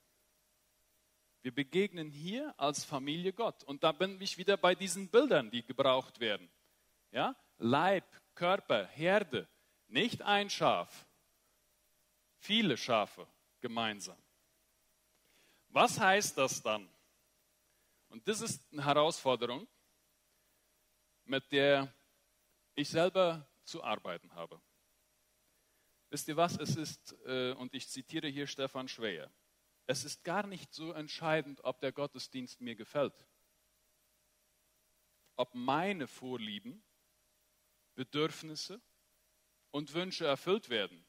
Wir 1.42 1.54
begegnen 1.54 2.10
hier 2.10 2.54
als 2.58 2.86
Familie 2.86 3.34
Gott. 3.34 3.64
Und 3.64 3.84
da 3.84 3.92
bin 3.92 4.20
ich 4.22 4.38
wieder 4.38 4.56
bei 4.56 4.76
diesen 4.76 5.10
Bildern, 5.10 5.52
die 5.52 5.64
gebraucht 5.64 6.20
werden. 6.20 6.50
Ja? 7.12 7.36
Leib, 7.58 8.06
Körper, 8.34 8.88
Herde, 8.88 9.48
nicht 9.88 10.22
ein 10.22 10.50
Schaf, 10.50 11.06
viele 12.38 12.78
Schafe 12.78 13.28
gemeinsam. 13.60 14.18
Was 15.74 16.00
heißt 16.00 16.38
das 16.38 16.62
dann? 16.62 16.88
Und 18.10 18.28
das 18.28 18.42
ist 18.42 18.72
eine 18.72 18.86
Herausforderung, 18.86 19.68
mit 21.26 21.52
der 21.52 21.92
ich 22.76 22.90
selber 22.90 23.50
zu 23.64 23.84
arbeiten 23.84 24.32
habe. 24.36 24.62
Wisst 26.12 26.28
ihr 26.28 26.38
was? 26.38 26.60
Es 26.60 26.76
ist, 26.76 27.16
äh, 27.26 27.54
und 27.54 27.74
ich 27.74 27.90
zitiere 27.90 28.28
hier 28.28 28.46
Stefan 28.46 28.88
Schwer, 28.88 29.32
es 29.88 30.06
ist 30.06 30.24
gar 30.24 30.46
nicht 30.46 30.72
so 30.72 30.92
entscheidend, 30.92 31.64
ob 31.64 31.80
der 31.80 31.92
Gottesdienst 31.92 32.62
mir 32.62 32.76
gefällt. 32.76 33.28
Ob 35.38 35.56
meine 35.56 36.08
Vorlieben, 36.08 36.84
Bedürfnisse 37.96 38.80
und 39.72 39.92
Wünsche 39.96 40.28
erfüllt 40.28 40.70
werden, 40.70 41.04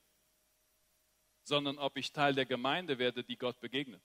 sondern 1.42 1.79
ob 1.79 1.98
ich 1.98 2.12
Teil 2.12 2.35
der 2.35 2.46
Gemeinde 2.46 2.98
werde, 2.98 3.22
die 3.22 3.37
Gott 3.37 3.61
begegnet. 3.61 4.03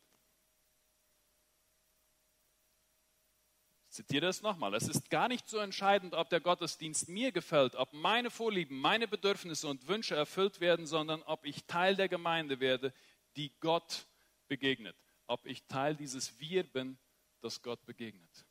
Zitiere 3.99 4.27
es 4.27 4.41
nochmal. 4.41 4.73
Es 4.75 4.87
ist 4.87 5.09
gar 5.09 5.27
nicht 5.27 5.49
so 5.49 5.57
entscheidend, 5.57 6.13
ob 6.13 6.29
der 6.29 6.39
Gottesdienst 6.39 7.09
mir 7.09 7.33
gefällt, 7.33 7.75
ob 7.75 7.91
meine 7.91 8.31
Vorlieben, 8.31 8.79
meine 8.79 9.09
Bedürfnisse 9.09 9.67
und 9.67 9.89
Wünsche 9.89 10.15
erfüllt 10.15 10.61
werden, 10.61 10.87
sondern 10.87 11.21
ob 11.23 11.45
ich 11.45 11.65
Teil 11.65 11.97
der 11.97 12.07
Gemeinde 12.07 12.61
werde, 12.61 12.93
die 13.35 13.51
Gott 13.59 14.07
begegnet. 14.47 14.95
Ob 15.27 15.45
ich 15.45 15.65
Teil 15.65 15.97
dieses 15.97 16.39
Wir 16.39 16.63
bin, 16.63 16.97
das 17.41 17.61
Gott 17.61 17.85
begegnet. 17.85 18.45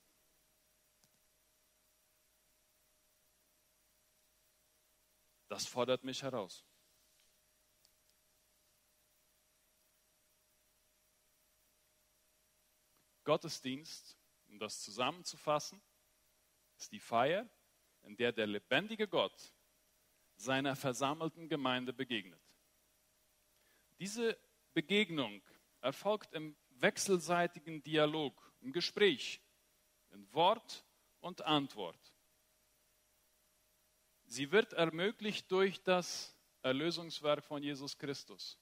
Das 5.48 5.64
fordert 5.64 6.04
mich 6.04 6.22
heraus. 6.22 6.62
Gottesdienst 13.24 14.18
um 14.48 14.58
das 14.58 14.82
zusammenzufassen, 14.82 15.80
ist 16.76 16.92
die 16.92 17.00
Feier, 17.00 17.48
in 18.02 18.16
der 18.16 18.32
der 18.32 18.46
lebendige 18.46 19.08
Gott 19.08 19.52
seiner 20.37 20.76
versammelten 20.76 21.48
Gemeinde 21.48 21.92
begegnet. 21.92 22.40
Diese 23.98 24.38
Begegnung 24.72 25.42
erfolgt 25.80 26.34
im 26.34 26.56
wechselseitigen 26.70 27.82
Dialog, 27.82 28.52
im 28.61 28.72
Gespräch, 28.72 29.40
in 30.11 30.32
Wort 30.32 30.84
und 31.20 31.42
Antwort. 31.42 32.14
Sie 34.26 34.52
wird 34.52 34.74
ermöglicht 34.74 35.50
durch 35.50 35.82
das 35.82 36.37
Erlösungswerk 36.62 37.44
von 37.44 37.62
Jesus 37.62 37.98
Christus 37.98 38.58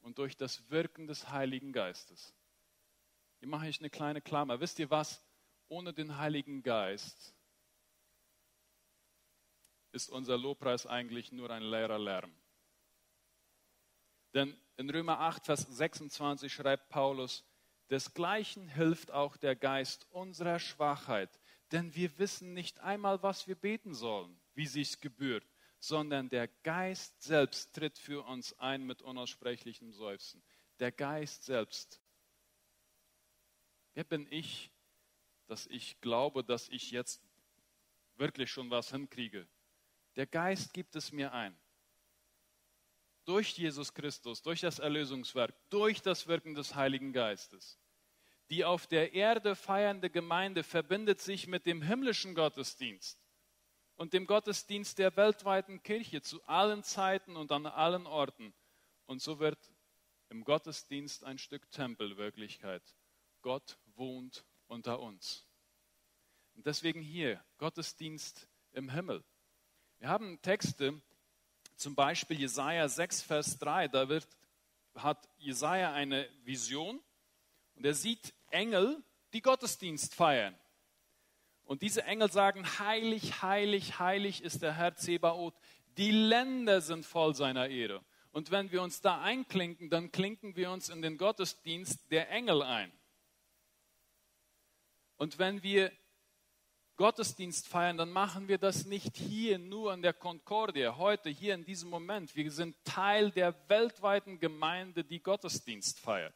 und 0.00 0.18
durch 0.18 0.36
das 0.36 0.70
Wirken 0.70 1.06
des 1.06 1.30
Heiligen 1.30 1.72
Geistes. 1.72 2.34
Hier 3.44 3.50
mache 3.50 3.68
ich 3.68 3.78
eine 3.78 3.90
kleine 3.90 4.22
Klammer. 4.22 4.58
Wisst 4.58 4.78
ihr 4.78 4.88
was? 4.88 5.22
Ohne 5.68 5.92
den 5.92 6.16
Heiligen 6.16 6.62
Geist 6.62 7.34
ist 9.92 10.08
unser 10.08 10.38
Lobpreis 10.38 10.86
eigentlich 10.86 11.30
nur 11.30 11.50
ein 11.50 11.62
leerer 11.62 11.98
Lärm. 11.98 12.34
Denn 14.32 14.56
in 14.78 14.88
Römer 14.88 15.20
8, 15.20 15.44
Vers 15.44 15.60
26 15.60 16.50
schreibt 16.50 16.88
Paulus, 16.88 17.44
desgleichen 17.90 18.66
hilft 18.66 19.10
auch 19.10 19.36
der 19.36 19.56
Geist 19.56 20.06
unserer 20.10 20.58
Schwachheit, 20.58 21.38
denn 21.70 21.94
wir 21.94 22.18
wissen 22.18 22.54
nicht 22.54 22.80
einmal, 22.80 23.22
was 23.22 23.46
wir 23.46 23.56
beten 23.56 23.92
sollen, 23.92 24.40
wie 24.54 24.66
sich's 24.66 25.00
gebührt, 25.00 25.46
sondern 25.80 26.30
der 26.30 26.48
Geist 26.62 27.22
selbst 27.22 27.74
tritt 27.74 27.98
für 27.98 28.24
uns 28.24 28.58
ein 28.58 28.86
mit 28.86 29.02
unaussprechlichem 29.02 29.92
Seufzen. 29.92 30.42
Der 30.78 30.92
Geist 30.92 31.44
selbst 31.44 32.00
Wer 33.94 34.04
bin 34.04 34.26
ich, 34.30 34.70
dass 35.46 35.66
ich 35.66 36.00
glaube, 36.00 36.44
dass 36.44 36.68
ich 36.68 36.90
jetzt 36.90 37.22
wirklich 38.16 38.50
schon 38.50 38.70
was 38.70 38.90
hinkriege? 38.90 39.46
Der 40.16 40.26
Geist 40.26 40.72
gibt 40.72 40.96
es 40.96 41.12
mir 41.12 41.32
ein. 41.32 41.56
Durch 43.24 43.56
Jesus 43.56 43.94
Christus, 43.94 44.42
durch 44.42 44.60
das 44.60 44.78
Erlösungswerk, 44.78 45.54
durch 45.70 46.02
das 46.02 46.26
Wirken 46.26 46.54
des 46.54 46.74
Heiligen 46.74 47.12
Geistes. 47.12 47.78
Die 48.50 48.64
auf 48.64 48.86
der 48.86 49.14
Erde 49.14 49.56
feiernde 49.56 50.10
Gemeinde 50.10 50.62
verbindet 50.62 51.20
sich 51.20 51.46
mit 51.46 51.64
dem 51.64 51.80
himmlischen 51.80 52.34
Gottesdienst 52.34 53.18
und 53.96 54.12
dem 54.12 54.26
Gottesdienst 54.26 54.98
der 54.98 55.16
weltweiten 55.16 55.82
Kirche 55.82 56.20
zu 56.20 56.44
allen 56.44 56.82
Zeiten 56.82 57.36
und 57.36 57.50
an 57.52 57.66
allen 57.66 58.06
Orten. 58.06 58.52
Und 59.06 59.22
so 59.22 59.38
wird 59.38 59.58
im 60.28 60.44
Gottesdienst 60.44 61.24
ein 61.24 61.38
Stück 61.38 61.70
Tempelwirklichkeit. 61.70 62.82
Gott 63.40 63.78
wohnt 63.96 64.44
unter 64.68 65.00
uns. 65.00 65.46
Und 66.54 66.66
deswegen 66.66 67.02
hier 67.02 67.42
Gottesdienst 67.58 68.48
im 68.72 68.90
Himmel. 68.90 69.24
Wir 69.98 70.08
haben 70.08 70.40
Texte, 70.42 71.00
zum 71.76 71.94
Beispiel 71.94 72.38
Jesaja 72.38 72.88
6, 72.88 73.22
Vers 73.22 73.58
3, 73.58 73.88
da 73.88 74.08
wird, 74.08 74.28
hat 74.94 75.28
Jesaja 75.38 75.92
eine 75.92 76.28
Vision 76.44 77.00
und 77.74 77.84
er 77.84 77.94
sieht 77.94 78.34
Engel, 78.50 79.02
die 79.32 79.42
Gottesdienst 79.42 80.14
feiern. 80.14 80.56
Und 81.64 81.82
diese 81.82 82.04
Engel 82.04 82.30
sagen, 82.30 82.64
heilig, 82.78 83.42
heilig, 83.42 83.98
heilig 83.98 84.42
ist 84.42 84.62
der 84.62 84.74
Herr 84.74 84.94
Zebaoth. 84.94 85.54
Die 85.96 86.10
Länder 86.10 86.80
sind 86.80 87.06
voll 87.06 87.34
seiner 87.34 87.68
Ehre. 87.68 88.04
Und 88.32 88.50
wenn 88.50 88.70
wir 88.70 88.82
uns 88.82 89.00
da 89.00 89.22
einklinken, 89.22 89.90
dann 89.90 90.12
klinken 90.12 90.56
wir 90.56 90.70
uns 90.70 90.88
in 90.88 91.02
den 91.02 91.16
Gottesdienst 91.16 92.10
der 92.10 92.30
Engel 92.30 92.62
ein. 92.62 92.92
Und 95.16 95.38
wenn 95.38 95.62
wir 95.62 95.92
Gottesdienst 96.96 97.66
feiern, 97.66 97.96
dann 97.96 98.10
machen 98.10 98.46
wir 98.46 98.58
das 98.58 98.84
nicht 98.84 99.16
hier 99.16 99.58
nur 99.58 99.92
an 99.92 100.02
der 100.02 100.12
Concordia, 100.12 100.96
heute, 100.96 101.28
hier 101.28 101.54
in 101.54 101.64
diesem 101.64 101.90
Moment. 101.90 102.36
Wir 102.36 102.50
sind 102.50 102.76
Teil 102.84 103.32
der 103.32 103.68
weltweiten 103.68 104.38
Gemeinde, 104.38 105.02
die 105.02 105.20
Gottesdienst 105.20 105.98
feiert. 105.98 106.34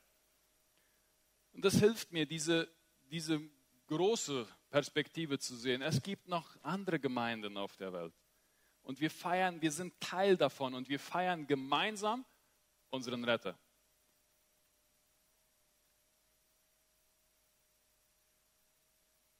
Und 1.53 1.64
das 1.64 1.75
hilft 1.75 2.12
mir, 2.12 2.27
diese, 2.27 2.69
diese 3.11 3.41
große 3.87 4.49
Perspektive 4.71 5.38
zu 5.38 5.57
sehen. 5.57 5.81
Es 5.81 6.03
gibt 6.03 6.29
noch 6.29 6.57
andere 6.62 6.99
Gemeinden 6.99 7.57
auf 7.57 7.77
der 7.77 7.93
Welt. 7.93 8.14
Und 8.83 9.01
wir 9.01 9.11
feiern, 9.11 9.61
wir 9.61 9.71
sind 9.71 9.99
Teil 10.01 10.37
davon 10.37 10.75
und 10.75 10.88
wir 10.88 10.99
feiern 10.99 11.47
gemeinsam 11.47 12.25
unseren 12.91 13.25
Retter. 13.25 13.59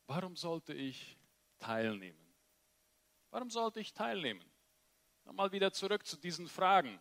Warum 0.09 0.37
sollte 0.37 0.73
ich 0.73 1.19
teilnehmen? 1.59 2.19
Warum 3.31 3.51
sollte 3.51 3.79
ich 3.79 3.93
teilnehmen? 3.93 4.43
Nochmal 5.27 5.53
wieder 5.53 5.71
zurück 5.71 6.07
zu 6.07 6.17
diesen 6.17 6.49
Fragen. 6.49 6.99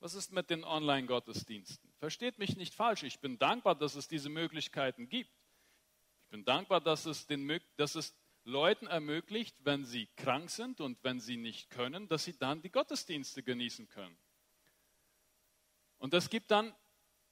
Was 0.00 0.14
ist 0.14 0.32
mit 0.32 0.48
den 0.48 0.64
Online-Gottesdiensten? 0.64 1.92
Versteht 1.98 2.38
mich 2.38 2.56
nicht 2.56 2.74
falsch. 2.74 3.02
Ich 3.02 3.20
bin 3.20 3.38
dankbar, 3.38 3.74
dass 3.74 3.94
es 3.94 4.08
diese 4.08 4.30
Möglichkeiten 4.30 5.10
gibt. 5.10 5.30
Ich 6.24 6.30
bin 6.30 6.46
dankbar, 6.46 6.80
dass 6.80 7.04
es, 7.04 7.26
den, 7.26 7.60
dass 7.76 7.94
es 7.94 8.16
Leuten 8.44 8.86
ermöglicht, 8.86 9.54
wenn 9.64 9.84
sie 9.84 10.08
krank 10.16 10.48
sind 10.48 10.80
und 10.80 10.96
wenn 11.04 11.20
sie 11.20 11.36
nicht 11.36 11.68
können, 11.68 12.08
dass 12.08 12.24
sie 12.24 12.38
dann 12.38 12.62
die 12.62 12.70
Gottesdienste 12.70 13.42
genießen 13.42 13.86
können. 13.90 14.16
Und 15.98 16.14
es 16.14 16.30
gibt 16.30 16.50
dann 16.50 16.74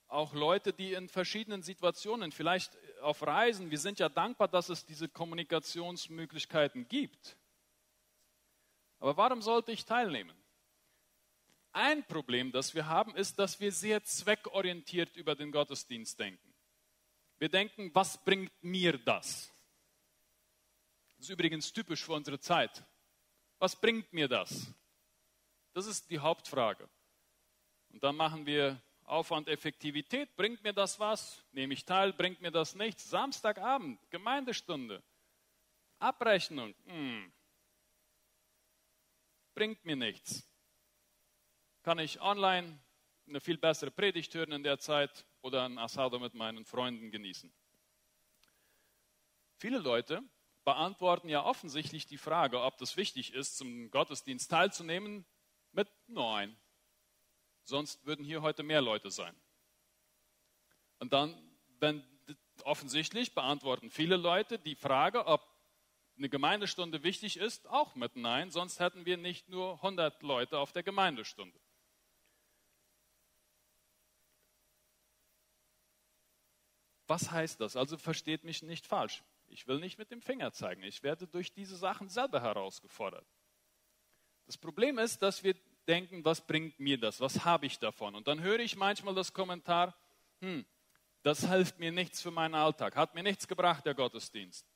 auch 0.06 0.34
Leute, 0.34 0.74
die 0.74 0.92
in 0.92 1.08
verschiedenen 1.08 1.62
Situationen, 1.62 2.30
vielleicht 2.30 2.76
auf 3.00 3.22
Reisen, 3.22 3.70
wir 3.70 3.78
sind 3.78 3.98
ja 3.98 4.08
dankbar, 4.08 4.48
dass 4.48 4.68
es 4.68 4.84
diese 4.84 5.08
Kommunikationsmöglichkeiten 5.08 6.88
gibt. 6.88 7.36
Aber 8.98 9.16
warum 9.16 9.42
sollte 9.42 9.72
ich 9.72 9.84
teilnehmen? 9.84 10.36
Ein 11.72 12.04
Problem, 12.06 12.50
das 12.50 12.74
wir 12.74 12.86
haben, 12.86 13.14
ist, 13.14 13.38
dass 13.38 13.60
wir 13.60 13.70
sehr 13.70 14.02
zweckorientiert 14.02 15.16
über 15.16 15.34
den 15.34 15.52
Gottesdienst 15.52 16.18
denken. 16.18 16.54
Wir 17.38 17.48
denken, 17.48 17.94
was 17.94 18.22
bringt 18.24 18.52
mir 18.62 18.98
das? 18.98 19.52
Das 21.16 21.26
ist 21.26 21.30
übrigens 21.30 21.72
typisch 21.72 22.04
für 22.04 22.12
unsere 22.12 22.40
Zeit. 22.40 22.84
Was 23.58 23.76
bringt 23.76 24.12
mir 24.12 24.28
das? 24.28 24.72
Das 25.72 25.86
ist 25.86 26.10
die 26.10 26.18
Hauptfrage. 26.18 26.88
Und 27.90 28.02
dann 28.02 28.16
machen 28.16 28.46
wir 28.46 28.80
Aufwand, 29.08 29.48
Effektivität, 29.48 30.36
bringt 30.36 30.62
mir 30.62 30.72
das 30.72 31.00
was? 31.00 31.42
Nehme 31.52 31.74
ich 31.74 31.84
teil, 31.84 32.12
bringt 32.12 32.40
mir 32.40 32.50
das 32.50 32.74
nichts? 32.74 33.08
Samstagabend, 33.08 33.98
Gemeindestunde, 34.10 35.02
Abrechnung, 35.98 36.74
hm. 36.86 37.32
bringt 39.54 39.84
mir 39.84 39.96
nichts. 39.96 40.48
Kann 41.82 41.98
ich 41.98 42.20
online 42.20 42.78
eine 43.26 43.40
viel 43.40 43.58
bessere 43.58 43.90
Predigt 43.90 44.34
hören 44.34 44.52
in 44.52 44.62
der 44.62 44.78
Zeit 44.78 45.26
oder 45.42 45.64
ein 45.64 45.78
Asado 45.78 46.18
mit 46.18 46.34
meinen 46.34 46.64
Freunden 46.64 47.10
genießen? 47.10 47.52
Viele 49.56 49.78
Leute 49.78 50.22
beantworten 50.64 51.28
ja 51.28 51.44
offensichtlich 51.44 52.06
die 52.06 52.18
Frage, 52.18 52.62
ob 52.62 52.76
das 52.78 52.96
wichtig 52.96 53.32
ist, 53.32 53.56
zum 53.56 53.90
Gottesdienst 53.90 54.50
teilzunehmen, 54.50 55.24
mit 55.72 55.88
Nein. 56.06 56.56
Sonst 57.68 58.06
würden 58.06 58.24
hier 58.24 58.40
heute 58.40 58.62
mehr 58.62 58.80
Leute 58.80 59.10
sein. 59.10 59.36
Und 61.00 61.12
dann, 61.12 61.36
wenn 61.80 62.02
offensichtlich 62.64 63.34
beantworten 63.34 63.90
viele 63.90 64.16
Leute 64.16 64.58
die 64.58 64.74
Frage, 64.74 65.26
ob 65.26 65.46
eine 66.16 66.30
Gemeindestunde 66.30 67.02
wichtig 67.02 67.36
ist, 67.36 67.68
auch 67.68 67.94
mit 67.94 68.16
Nein, 68.16 68.50
sonst 68.50 68.80
hätten 68.80 69.04
wir 69.04 69.18
nicht 69.18 69.50
nur 69.50 69.74
100 69.74 70.22
Leute 70.22 70.58
auf 70.58 70.72
der 70.72 70.82
Gemeindestunde. 70.82 71.60
Was 77.06 77.30
heißt 77.30 77.60
das? 77.60 77.76
Also 77.76 77.98
versteht 77.98 78.44
mich 78.44 78.62
nicht 78.62 78.86
falsch. 78.86 79.22
Ich 79.46 79.66
will 79.66 79.78
nicht 79.78 79.98
mit 79.98 80.10
dem 80.10 80.22
Finger 80.22 80.52
zeigen. 80.52 80.82
Ich 80.84 81.02
werde 81.02 81.28
durch 81.28 81.52
diese 81.52 81.76
Sachen 81.76 82.08
selber 82.08 82.40
herausgefordert. 82.40 83.26
Das 84.46 84.56
Problem 84.56 84.98
ist, 84.98 85.20
dass 85.20 85.44
wir 85.44 85.54
denken, 85.88 86.24
was 86.24 86.40
bringt 86.40 86.78
mir 86.78 86.98
das? 86.98 87.20
Was 87.20 87.44
habe 87.44 87.66
ich 87.66 87.78
davon? 87.78 88.14
Und 88.14 88.28
dann 88.28 88.40
höre 88.40 88.60
ich 88.60 88.76
manchmal 88.76 89.14
das 89.14 89.32
Kommentar, 89.32 89.96
hm, 90.40 90.64
das 91.22 91.48
hilft 91.48 91.78
mir 91.78 91.90
nichts 91.90 92.20
für 92.20 92.30
meinen 92.30 92.54
Alltag, 92.54 92.94
hat 92.94 93.14
mir 93.14 93.22
nichts 93.22 93.48
gebracht, 93.48 93.84
der 93.86 93.94
Gottesdienst. 93.94 94.66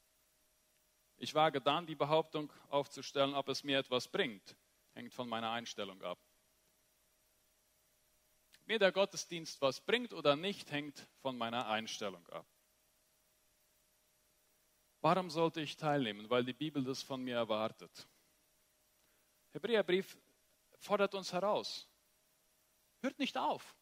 Ich 1.18 1.34
wage 1.34 1.60
dann 1.60 1.86
die 1.86 1.94
Behauptung 1.94 2.52
aufzustellen, 2.68 3.34
ob 3.34 3.48
es 3.48 3.62
mir 3.62 3.78
etwas 3.78 4.08
bringt, 4.08 4.56
hängt 4.94 5.14
von 5.14 5.28
meiner 5.28 5.52
Einstellung 5.52 6.02
ab. 6.02 6.18
Mir 8.66 8.78
der 8.78 8.92
Gottesdienst 8.92 9.60
was 9.60 9.80
bringt 9.80 10.12
oder 10.12 10.34
nicht, 10.34 10.72
hängt 10.72 11.06
von 11.20 11.36
meiner 11.36 11.68
Einstellung 11.68 12.26
ab. 12.28 12.46
Warum 15.00 15.30
sollte 15.30 15.60
ich 15.60 15.76
teilnehmen? 15.76 16.30
Weil 16.30 16.44
die 16.44 16.52
Bibel 16.52 16.82
das 16.82 17.02
von 17.02 17.22
mir 17.22 17.36
erwartet. 17.36 18.06
Hebräerbrief 19.52 20.16
fordert 20.82 21.14
uns 21.14 21.32
heraus. 21.32 21.88
Hört 23.00 23.18
nicht 23.18 23.38
auf. 23.38 23.76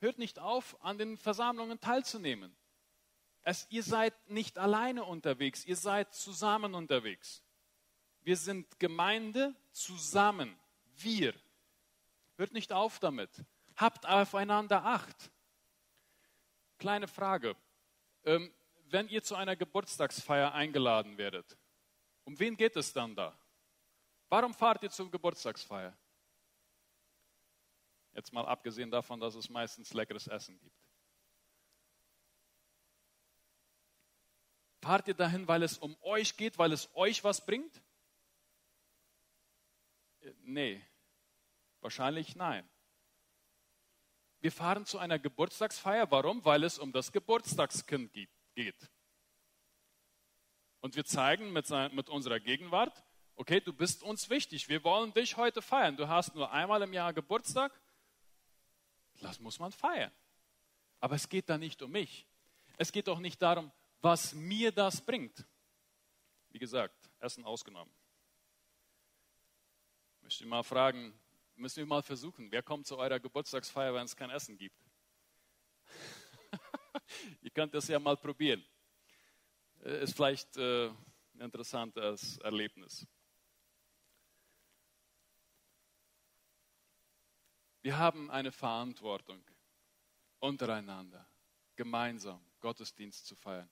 Hört 0.00 0.18
nicht 0.18 0.38
auf, 0.38 0.80
an 0.82 0.98
den 0.98 1.16
Versammlungen 1.16 1.80
teilzunehmen. 1.80 2.56
Es, 3.42 3.66
ihr 3.70 3.82
seid 3.82 4.14
nicht 4.28 4.58
alleine 4.58 5.04
unterwegs, 5.04 5.64
ihr 5.64 5.76
seid 5.76 6.14
zusammen 6.14 6.74
unterwegs. 6.74 7.42
Wir 8.22 8.36
sind 8.36 8.78
Gemeinde 8.78 9.54
zusammen. 9.72 10.56
Wir. 10.96 11.34
Hört 12.36 12.52
nicht 12.52 12.72
auf 12.72 12.98
damit. 13.00 13.30
Habt 13.76 14.06
aufeinander 14.06 14.84
Acht. 14.84 15.30
Kleine 16.78 17.06
Frage. 17.06 17.56
Ähm, 18.24 18.52
wenn 18.86 19.08
ihr 19.08 19.22
zu 19.22 19.34
einer 19.34 19.56
Geburtstagsfeier 19.56 20.54
eingeladen 20.54 21.18
werdet, 21.18 21.58
um 22.24 22.38
wen 22.38 22.56
geht 22.56 22.76
es 22.76 22.92
dann 22.92 23.14
da? 23.14 23.36
Warum 24.34 24.52
fahrt 24.52 24.82
ihr 24.82 24.90
zur 24.90 25.08
Geburtstagsfeier? 25.08 25.96
Jetzt 28.14 28.32
mal 28.32 28.44
abgesehen 28.44 28.90
davon, 28.90 29.20
dass 29.20 29.36
es 29.36 29.48
meistens 29.48 29.94
leckeres 29.94 30.26
Essen 30.26 30.58
gibt. 30.58 30.76
Fahrt 34.80 35.06
ihr 35.06 35.14
dahin, 35.14 35.46
weil 35.46 35.62
es 35.62 35.78
um 35.78 35.96
euch 36.00 36.36
geht, 36.36 36.58
weil 36.58 36.72
es 36.72 36.92
euch 36.96 37.22
was 37.22 37.46
bringt? 37.46 37.80
Äh, 40.22 40.32
nee, 40.42 40.84
wahrscheinlich 41.80 42.34
nein. 42.34 42.68
Wir 44.40 44.50
fahren 44.50 44.84
zu 44.84 44.98
einer 44.98 45.20
Geburtstagsfeier. 45.20 46.10
Warum? 46.10 46.44
Weil 46.44 46.64
es 46.64 46.80
um 46.80 46.90
das 46.90 47.12
Geburtstagskind 47.12 48.12
geht. 48.12 48.90
Und 50.80 50.96
wir 50.96 51.04
zeigen 51.04 51.52
mit, 51.52 51.70
mit 51.92 52.08
unserer 52.08 52.40
Gegenwart, 52.40 53.04
okay, 53.36 53.60
du 53.60 53.72
bist 53.72 54.02
uns 54.02 54.28
wichtig. 54.30 54.68
Wir 54.68 54.82
wollen 54.84 55.12
dich 55.12 55.36
heute 55.36 55.62
feiern. 55.62 55.96
Du 55.96 56.08
hast 56.08 56.34
nur 56.34 56.50
einmal 56.50 56.82
im 56.82 56.92
Jahr 56.92 57.12
Geburtstag. 57.12 57.72
Das 59.20 59.40
muss 59.40 59.58
man 59.58 59.72
feiern. 59.72 60.12
Aber 61.00 61.14
es 61.16 61.28
geht 61.28 61.48
da 61.48 61.58
nicht 61.58 61.82
um 61.82 61.90
mich. 61.90 62.26
Es 62.76 62.90
geht 62.90 63.08
auch 63.08 63.18
nicht 63.18 63.40
darum, 63.40 63.70
was 64.00 64.34
mir 64.34 64.72
das 64.72 65.00
bringt. 65.00 65.44
Wie 66.50 66.58
gesagt, 66.58 67.10
Essen 67.20 67.44
ausgenommen. 67.44 67.92
Ich 70.18 70.22
möchte 70.22 70.46
mal 70.46 70.62
fragen, 70.62 71.12
müssen 71.56 71.78
wir 71.78 71.86
mal 71.86 72.02
versuchen, 72.02 72.50
wer 72.50 72.62
kommt 72.62 72.86
zu 72.86 72.96
eurer 72.96 73.20
Geburtstagsfeier, 73.20 73.94
wenn 73.94 74.04
es 74.04 74.16
kein 74.16 74.30
Essen 74.30 74.56
gibt? 74.56 74.76
Ihr 77.42 77.50
könnt 77.50 77.74
das 77.74 77.88
ja 77.88 77.98
mal 77.98 78.16
probieren. 78.16 78.64
Ist 79.80 80.14
vielleicht 80.14 80.56
äh, 80.56 80.88
ein 80.88 81.40
interessantes 81.40 82.38
Erlebnis. 82.38 83.06
Wir 87.84 87.98
haben 87.98 88.30
eine 88.30 88.50
Verantwortung, 88.50 89.44
untereinander, 90.38 91.28
gemeinsam 91.76 92.40
Gottesdienst 92.60 93.26
zu 93.26 93.36
feiern. 93.36 93.68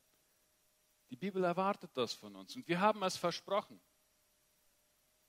Die 1.08 1.16
Bibel 1.16 1.42
erwartet 1.42 1.92
das 1.94 2.12
von 2.12 2.36
uns 2.36 2.54
und 2.54 2.68
wir 2.68 2.78
haben 2.78 3.02
es 3.04 3.16
versprochen. 3.16 3.80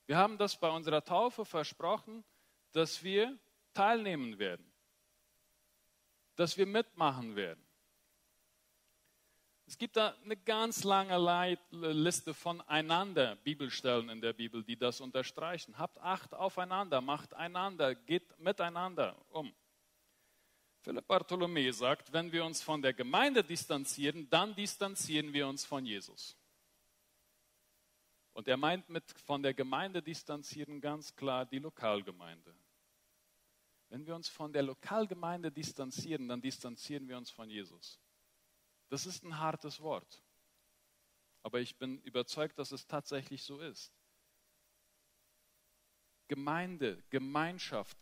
Wir 0.04 0.18
haben 0.18 0.36
das 0.36 0.60
bei 0.60 0.68
unserer 0.68 1.02
Taufe 1.02 1.46
versprochen, 1.46 2.22
dass 2.72 3.02
wir 3.02 3.38
teilnehmen 3.72 4.38
werden, 4.38 4.70
dass 6.36 6.58
wir 6.58 6.66
mitmachen 6.66 7.36
werden. 7.36 7.66
Es 9.66 9.78
gibt 9.78 9.96
da 9.96 10.14
eine 10.22 10.36
ganz 10.36 10.84
lange 10.84 11.16
Liste 11.70 12.34
von 12.34 12.60
einander 12.62 13.36
Bibelstellen 13.36 14.10
in 14.10 14.20
der 14.20 14.34
Bibel, 14.34 14.62
die 14.62 14.76
das 14.76 15.00
unterstreichen. 15.00 15.78
Habt 15.78 15.98
Acht 15.98 16.34
aufeinander, 16.34 17.00
macht 17.00 17.32
einander, 17.32 17.94
geht 17.94 18.38
miteinander 18.38 19.16
um. 19.30 19.54
Philipp 20.82 21.06
Bartholomä 21.06 21.70
sagt, 21.72 22.12
wenn 22.12 22.30
wir 22.30 22.44
uns 22.44 22.60
von 22.60 22.82
der 22.82 22.92
Gemeinde 22.92 23.42
distanzieren, 23.42 24.28
dann 24.28 24.54
distanzieren 24.54 25.32
wir 25.32 25.48
uns 25.48 25.64
von 25.64 25.86
Jesus. 25.86 26.36
Und 28.34 28.48
er 28.48 28.58
meint 28.58 28.90
mit 28.90 29.10
von 29.24 29.42
der 29.42 29.54
Gemeinde 29.54 30.02
distanzieren 30.02 30.82
ganz 30.82 31.16
klar 31.16 31.46
die 31.46 31.58
Lokalgemeinde. 31.58 32.54
Wenn 33.88 34.04
wir 34.04 34.14
uns 34.14 34.28
von 34.28 34.52
der 34.52 34.62
Lokalgemeinde 34.62 35.50
distanzieren, 35.50 36.28
dann 36.28 36.42
distanzieren 36.42 37.08
wir 37.08 37.16
uns 37.16 37.30
von 37.30 37.48
Jesus. 37.48 37.98
Das 38.94 39.06
ist 39.06 39.24
ein 39.24 39.40
hartes 39.40 39.80
Wort. 39.80 40.22
Aber 41.42 41.58
ich 41.58 41.74
bin 41.78 42.00
überzeugt, 42.02 42.60
dass 42.60 42.70
es 42.70 42.86
tatsächlich 42.86 43.42
so 43.42 43.58
ist. 43.58 43.92
Gemeinde, 46.28 47.02
Gemeinschaft, 47.10 47.98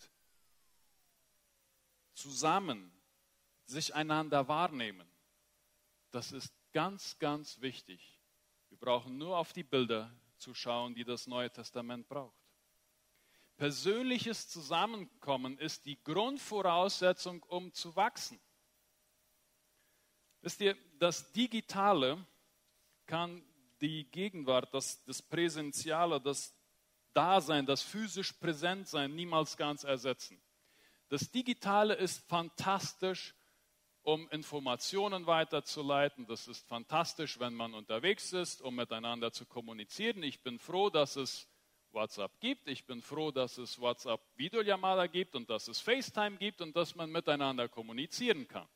zusammen 2.13 2.93
sich 3.65 3.95
einander 3.95 4.49
wahrnehmen. 4.49 5.09
Das 6.11 6.31
ist 6.31 6.53
ganz, 6.75 7.19
ganz 7.19 7.63
wichtig. 7.63 8.21
Wir 8.69 8.77
brauchen 8.77 9.17
nur 9.17 9.39
auf 9.39 9.55
die 9.55 9.65
Bilder 9.65 10.15
zu 10.37 10.53
schauen, 10.53 10.95
die 10.95 11.05
das 11.05 11.27
Neue 11.27 11.51
Testament 11.51 12.07
braucht. 12.07 12.37
Persönliches 13.57 14.51
Zusammenkommen 14.51 15.57
ist 15.57 15.87
die 15.87 16.05
Grundvoraussetzung, 16.05 17.43
um 17.45 17.73
zu 17.73 17.97
wachsen. 17.97 18.39
Wisst 20.43 20.61
ihr, 20.61 20.77
das 20.99 21.33
Digitale 21.33 22.25
kann 23.07 23.43
die 23.81 24.05
Gegenwart, 24.11 24.75
das, 24.75 25.03
das 25.05 25.23
Präsentiale, 25.23 26.21
das 26.21 26.55
Dasein, 27.15 27.65
das 27.65 27.83
physisch 27.83 28.33
Präsentsein 28.33 29.15
niemals 29.15 29.57
ganz 29.57 29.85
ersetzen. 29.85 30.41
Das 31.09 31.31
Digitale 31.31 31.95
ist 31.95 32.27
fantastisch, 32.29 33.35
um 34.03 34.29
Informationen 34.31 35.27
weiterzuleiten. 35.27 36.27
Das 36.27 36.49
ist 36.49 36.67
fantastisch, 36.67 37.39
wenn 37.39 37.55
man 37.55 37.75
unterwegs 37.75 38.33
ist, 38.33 38.63
um 38.63 38.75
miteinander 38.75 39.31
zu 39.33 39.47
kommunizieren. 39.47 40.25
Ich 40.25 40.43
bin 40.43 40.59
froh, 40.59 40.91
dass 40.91 41.17
es 41.17 41.47
WhatsApp 41.93 42.41
gibt. 42.41 42.67
Ich 42.67 42.87
bin 42.87 43.01
froh, 43.01 43.31
dass 43.31 43.59
es 43.59 43.79
WhatsApp 43.79 44.21
Videoyamada 44.37 45.07
gibt 45.07 45.37
und 45.37 45.49
dass 45.51 45.69
es 45.69 45.81
FaceTime 45.81 46.39
gibt 46.39 46.61
und 46.61 46.75
dass 46.75 46.97
man 46.97 47.13
miteinander 47.13 47.69
kommunizieren 47.69 48.49
kann. 48.49 48.69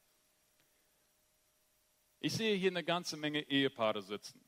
Ich 2.27 2.33
sehe 2.33 2.57
hier 2.57 2.73
eine 2.73 2.83
ganze 2.83 3.17
Menge 3.17 3.43
Ehepaare 3.43 4.03
sitzen. 4.03 4.45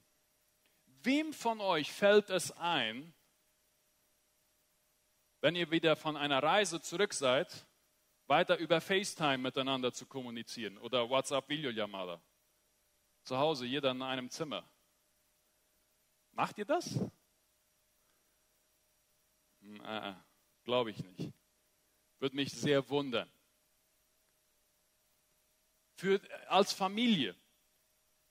Wem 1.05 1.33
von 1.33 1.61
euch 1.61 1.93
fällt 1.93 2.29
es 2.29 2.51
ein, 2.51 3.15
wenn 5.41 5.55
ihr 5.55 5.71
wieder 5.71 5.95
von 5.95 6.17
einer 6.17 6.43
Reise 6.43 6.81
zurück 6.81 7.15
seid, 7.15 7.69
weiter 8.27 8.57
über 8.57 8.81
FaceTime 8.81 9.39
miteinander 9.39 9.93
zu 9.93 10.07
kommunizieren 10.07 10.77
oder 10.79 11.09
WhatsApp 11.09 11.49
Videoyamada. 11.49 12.21
Zu 13.23 13.39
Hause, 13.39 13.65
jeder 13.65 13.93
in 13.93 14.03
einem 14.03 14.29
Zimmer. 14.29 14.69
Macht 16.33 16.59
ihr 16.59 16.65
das? 16.65 16.99
Äh, 19.85 20.15
Glaube 20.65 20.91
ich 20.91 21.05
nicht. 21.05 21.33
Würde 22.19 22.35
mich 22.35 22.51
sehr 22.51 22.89
wundern. 22.89 23.31
Für, 25.95 26.21
als 26.49 26.73
Familie, 26.73 27.37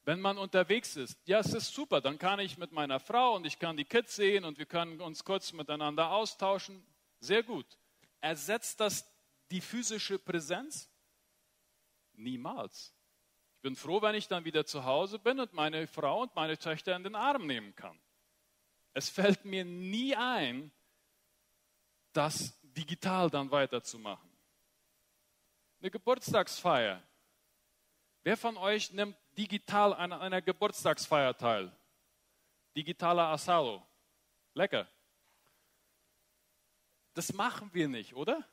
wenn 0.07 0.21
man 0.21 0.37
unterwegs 0.37 0.95
ist, 0.95 1.19
ja, 1.25 1.39
es 1.39 1.53
ist 1.53 1.73
super, 1.73 1.99
dann 1.99 2.17
kann 2.17 2.39
ich 2.39 2.57
mit 2.57 2.71
meiner 2.71 2.97
Frau 2.97 3.35
und 3.35 3.45
ich 3.45 3.59
kann 3.59 3.75
die 3.75 3.83
Kids 3.83 4.15
sehen 4.15 4.45
und 4.45 4.57
wir 4.57 4.65
können 4.65 5.01
uns 5.01 5.25
kurz 5.25 5.51
miteinander 5.51 6.11
austauschen. 6.11 6.81
Sehr 7.19 7.43
gut. 7.43 7.65
Ersetzt 8.21 8.79
das 8.79 9.05
die 9.51 9.59
physische 9.59 10.17
Präsenz? 10.17 10.89
Niemals. 12.13 12.95
Ich 13.57 13.61
bin 13.63 13.75
froh, 13.75 14.01
wenn 14.01 14.15
ich 14.15 14.29
dann 14.29 14.45
wieder 14.45 14.65
zu 14.65 14.85
Hause 14.85 15.19
bin 15.19 15.41
und 15.41 15.51
meine 15.51 15.87
Frau 15.87 16.21
und 16.21 16.33
meine 16.35 16.57
Töchter 16.57 16.95
in 16.95 17.03
den 17.03 17.15
Arm 17.15 17.45
nehmen 17.45 17.75
kann. 17.75 17.99
Es 18.93 19.09
fällt 19.09 19.43
mir 19.43 19.65
nie 19.65 20.15
ein, 20.15 20.71
das 22.13 22.57
digital 22.61 23.29
dann 23.29 23.51
weiterzumachen. 23.51 24.29
Eine 25.81 25.91
Geburtstagsfeier. 25.91 27.03
Wer 28.23 28.37
von 28.37 28.55
euch 28.55 28.93
nimmt 28.93 29.17
digital 29.37 29.93
an 29.93 30.13
einer 30.13 30.41
Geburtstagsfeier 30.41 31.37
teil? 31.37 31.71
Digitaler 32.75 33.27
Asalo. 33.27 33.85
Lecker. 34.53 34.87
Das 37.13 37.33
machen 37.33 37.73
wir 37.73 37.87
nicht, 37.87 38.15
oder? 38.15 38.47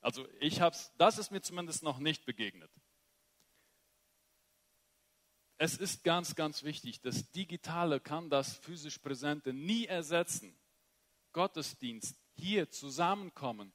Also 0.00 0.26
ich 0.40 0.60
hab's, 0.60 0.92
das 0.98 1.18
ist 1.18 1.30
mir 1.30 1.42
zumindest 1.42 1.82
noch 1.82 1.98
nicht 1.98 2.24
begegnet. 2.24 2.70
Es 5.58 5.76
ist 5.76 6.02
ganz, 6.02 6.34
ganz 6.34 6.64
wichtig, 6.64 7.00
das 7.02 7.30
Digitale 7.30 8.00
kann 8.00 8.30
das 8.30 8.56
physisch 8.56 8.98
Präsente 8.98 9.52
nie 9.52 9.86
ersetzen. 9.86 10.58
Gottesdienst, 11.32 12.16
hier 12.34 12.68
zusammenkommen, 12.68 13.72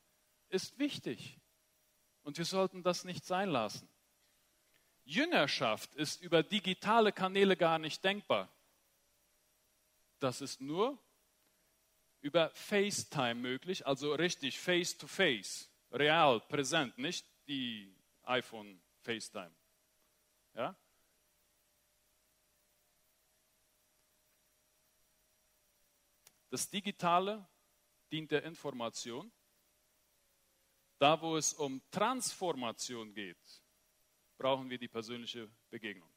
ist 0.50 0.78
wichtig. 0.80 1.40
Und 2.24 2.38
wir 2.38 2.46
sollten 2.46 2.84
das 2.84 3.06
nicht 3.06 3.26
sein 3.26 3.50
lassen. 3.50 3.88
Jüngerschaft 5.08 5.96
ist 5.96 6.22
über 6.22 6.44
digitale 6.44 7.14
Kanäle 7.14 7.56
gar 7.56 7.80
nicht 7.80 8.04
denkbar. 8.04 8.52
Das 10.20 10.42
ist 10.42 10.60
nur 10.60 10.98
über 12.20 12.50
FaceTime 12.50 13.36
möglich, 13.36 13.88
also 13.88 14.14
richtig 14.14 14.60
face-to-face, 14.60 15.70
real, 15.92 16.42
präsent, 16.42 16.98
nicht 16.98 17.26
die 17.48 17.96
iPhone 18.24 18.82
FaceTime. 19.04 19.56
Ja? 20.56 20.76
Das 26.50 26.70
Digitale 26.70 27.48
dient 28.12 28.32
der 28.32 28.44
Information. 28.44 29.32
Da, 31.00 31.22
wo 31.22 31.38
es 31.38 31.54
um 31.54 31.82
Transformation 31.92 33.14
geht, 33.14 33.38
brauchen 34.38 34.70
wir 34.70 34.78
die 34.78 34.88
persönliche 34.88 35.50
Begegnung. 35.70 36.10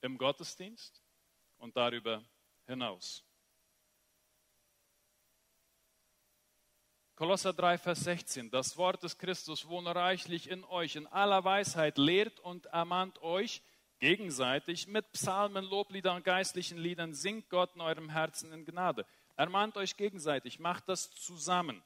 Im 0.00 0.18
Gottesdienst 0.18 1.02
und 1.58 1.76
darüber 1.76 2.24
hinaus. 2.66 3.24
Kolosser 7.16 7.54
3, 7.54 7.78
Vers 7.78 8.00
16. 8.00 8.50
Das 8.50 8.76
Wort 8.76 9.02
des 9.02 9.16
Christus 9.16 9.66
wohne 9.66 9.94
reichlich 9.94 10.50
in 10.50 10.64
euch, 10.64 10.96
in 10.96 11.06
aller 11.06 11.42
Weisheit 11.44 11.96
lehrt 11.96 12.40
und 12.40 12.66
ermahnt 12.66 13.22
euch 13.22 13.62
gegenseitig 14.00 14.86
mit 14.86 15.10
Psalmen, 15.12 15.64
Lobliedern 15.64 16.16
und 16.16 16.24
geistlichen 16.24 16.76
Liedern. 16.76 17.14
Singt 17.14 17.48
Gott 17.48 17.74
in 17.74 17.80
eurem 17.80 18.10
Herzen 18.10 18.52
in 18.52 18.66
Gnade. 18.66 19.06
Ermahnt 19.34 19.78
euch 19.78 19.96
gegenseitig, 19.96 20.58
macht 20.58 20.90
das 20.90 21.10
zusammen. 21.10 21.82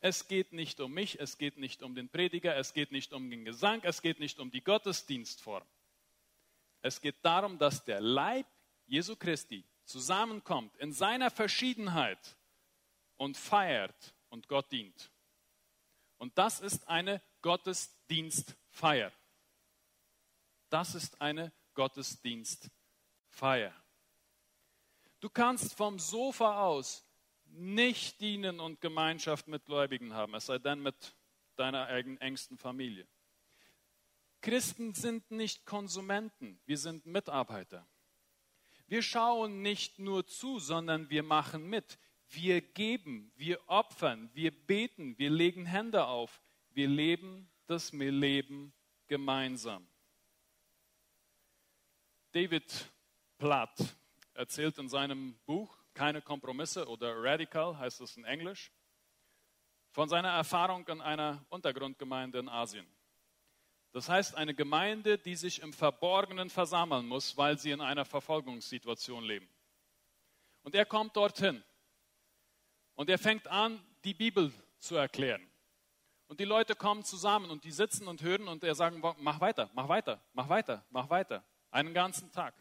Es 0.00 0.28
geht 0.28 0.52
nicht 0.52 0.80
um 0.80 0.92
mich, 0.92 1.18
es 1.18 1.38
geht 1.38 1.58
nicht 1.58 1.82
um 1.82 1.94
den 1.94 2.08
Prediger, 2.08 2.56
es 2.56 2.72
geht 2.72 2.92
nicht 2.92 3.12
um 3.12 3.28
den 3.30 3.44
Gesang, 3.44 3.80
es 3.82 4.00
geht 4.00 4.20
nicht 4.20 4.38
um 4.38 4.50
die 4.50 4.62
Gottesdienstform. 4.62 5.66
Es 6.82 7.00
geht 7.00 7.24
darum, 7.24 7.58
dass 7.58 7.84
der 7.84 8.00
Leib 8.00 8.46
Jesu 8.86 9.16
Christi 9.16 9.64
zusammenkommt 9.84 10.76
in 10.76 10.92
seiner 10.92 11.30
Verschiedenheit 11.30 12.36
und 13.16 13.36
feiert 13.36 14.14
und 14.28 14.46
Gott 14.46 14.70
dient. 14.70 15.10
Und 16.18 16.38
das 16.38 16.60
ist 16.60 16.86
eine 16.88 17.20
Gottesdienstfeier. 17.42 19.12
Das 20.68 20.94
ist 20.94 21.20
eine 21.20 21.52
Gottesdienstfeier. 21.74 23.74
Du 25.20 25.30
kannst 25.30 25.74
vom 25.74 25.98
Sofa 25.98 26.62
aus 26.62 27.04
nicht 27.50 28.20
dienen 28.20 28.60
und 28.60 28.80
Gemeinschaft 28.80 29.48
mit 29.48 29.64
Gläubigen 29.64 30.14
haben, 30.14 30.34
es 30.34 30.46
sei 30.46 30.58
denn 30.58 30.80
mit 30.80 31.16
deiner 31.56 31.88
engsten 31.88 32.56
Familie. 32.56 33.06
Christen 34.40 34.94
sind 34.94 35.30
nicht 35.30 35.66
Konsumenten, 35.66 36.60
wir 36.64 36.78
sind 36.78 37.06
Mitarbeiter. 37.06 37.86
Wir 38.86 39.02
schauen 39.02 39.60
nicht 39.60 39.98
nur 39.98 40.26
zu, 40.26 40.58
sondern 40.58 41.10
wir 41.10 41.22
machen 41.22 41.68
mit. 41.68 41.98
Wir 42.30 42.60
geben, 42.60 43.32
wir 43.36 43.60
opfern, 43.68 44.30
wir 44.32 44.50
beten, 44.50 45.18
wir 45.18 45.30
legen 45.30 45.66
Hände 45.66 46.06
auf, 46.06 46.40
wir 46.70 46.88
leben 46.88 47.50
das 47.66 47.92
Leben 47.92 48.72
gemeinsam. 49.06 49.86
David 52.32 52.92
Platt 53.38 53.96
erzählt 54.34 54.78
in 54.78 54.88
seinem 54.88 55.38
Buch 55.46 55.77
Keine 55.98 56.22
Kompromisse 56.22 56.86
oder 56.86 57.20
Radical 57.20 57.76
heißt 57.76 58.00
es 58.02 58.16
in 58.16 58.24
Englisch, 58.24 58.70
von 59.90 60.08
seiner 60.08 60.28
Erfahrung 60.28 60.86
in 60.86 61.00
einer 61.00 61.44
Untergrundgemeinde 61.48 62.38
in 62.38 62.48
Asien. 62.48 62.86
Das 63.90 64.08
heißt, 64.08 64.36
eine 64.36 64.54
Gemeinde, 64.54 65.18
die 65.18 65.34
sich 65.34 65.60
im 65.60 65.72
Verborgenen 65.72 66.50
versammeln 66.50 67.08
muss, 67.08 67.36
weil 67.36 67.58
sie 67.58 67.72
in 67.72 67.80
einer 67.80 68.04
Verfolgungssituation 68.04 69.24
leben. 69.24 69.48
Und 70.62 70.76
er 70.76 70.86
kommt 70.86 71.16
dorthin 71.16 71.64
und 72.94 73.10
er 73.10 73.18
fängt 73.18 73.48
an, 73.48 73.84
die 74.04 74.14
Bibel 74.14 74.52
zu 74.78 74.94
erklären. 74.94 75.50
Und 76.28 76.38
die 76.38 76.44
Leute 76.44 76.76
kommen 76.76 77.02
zusammen 77.02 77.50
und 77.50 77.64
die 77.64 77.72
sitzen 77.72 78.06
und 78.06 78.22
hören 78.22 78.46
und 78.46 78.62
er 78.62 78.76
sagt, 78.76 78.96
mach 79.18 79.40
weiter, 79.40 79.68
mach 79.74 79.88
weiter, 79.88 80.22
mach 80.32 80.48
weiter, 80.48 80.86
mach 80.90 81.10
weiter. 81.10 81.44
Einen 81.72 81.92
ganzen 81.92 82.30
Tag. 82.30 82.54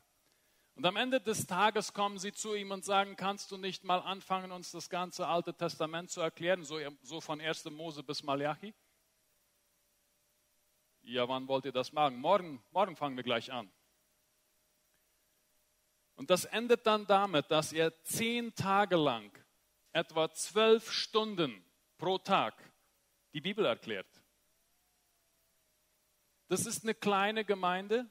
Und 0.78 0.86
am 0.86 0.96
Ende 0.96 1.20
des 1.20 1.48
Tages 1.48 1.92
kommen 1.92 2.20
sie 2.20 2.34
zu 2.34 2.54
ihm 2.54 2.70
und 2.70 2.86
sagen, 2.86 3.16
kannst 3.16 3.52
du 3.52 3.58
nicht 3.58 3.84
mal 3.84 3.98
anfangen, 3.98 4.52
uns 4.52 4.70
das 4.70 4.92
ganze 4.92 5.28
Alte 5.28 5.52
Testament 5.56 6.12
zu 6.12 6.22
erklären, 6.22 6.64
so, 6.64 6.78
so 7.02 7.20
von 7.20 7.42
1. 7.42 7.66
Mose 7.72 8.04
bis 8.04 8.22
Malachi? 8.22 8.76
Ja, 11.02 11.28
wann 11.28 11.48
wollt 11.48 11.66
ihr 11.66 11.72
das 11.72 11.92
machen? 11.94 12.18
Morgen, 12.18 12.64
morgen 12.70 12.96
fangen 12.96 13.18
wir 13.18 13.24
gleich 13.24 13.52
an. 13.52 13.72
Und 16.16 16.30
das 16.30 16.46
endet 16.46 16.86
dann 16.86 17.08
damit, 17.08 17.50
dass 17.50 17.74
er 17.74 18.00
zehn 18.04 18.54
Tage 18.54 18.98
lang, 18.98 19.32
etwa 19.94 20.32
zwölf 20.32 20.92
Stunden 20.92 21.66
pro 21.98 22.20
Tag, 22.20 22.54
die 23.34 23.42
Bibel 23.42 23.66
erklärt. 23.66 24.22
Das 26.50 26.68
ist 26.68 26.84
eine 26.84 26.94
kleine 26.94 27.44
Gemeinde, 27.46 28.08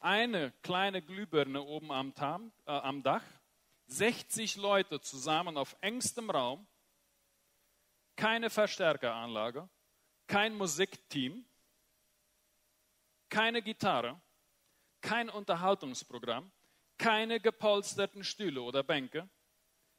eine 0.00 0.52
kleine 0.62 1.02
Glühbirne 1.02 1.62
oben 1.62 1.92
am, 1.92 2.14
Tam, 2.14 2.52
äh, 2.66 2.72
am 2.72 3.02
Dach, 3.02 3.24
60 3.86 4.56
Leute 4.56 5.00
zusammen 5.00 5.56
auf 5.56 5.76
engstem 5.80 6.30
Raum, 6.30 6.66
keine 8.16 8.50
Verstärkeranlage, 8.50 9.68
kein 10.26 10.54
Musikteam, 10.54 11.44
keine 13.28 13.62
Gitarre, 13.62 14.20
kein 15.00 15.28
Unterhaltungsprogramm, 15.28 16.50
keine 16.98 17.40
gepolsterten 17.40 18.24
Stühle 18.24 18.62
oder 18.62 18.82
Bänke, 18.82 19.28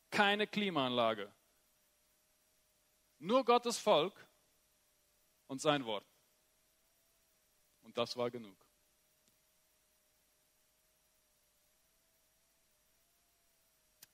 keine 0.09 0.47
Klimaanlage. 0.47 1.33
Nur 3.19 3.45
Gottes 3.45 3.77
Volk 3.77 4.13
und 5.47 5.61
sein 5.61 5.85
Wort. 5.85 6.05
Und 7.81 7.97
das 7.97 8.15
war 8.17 8.29
genug. 8.29 8.57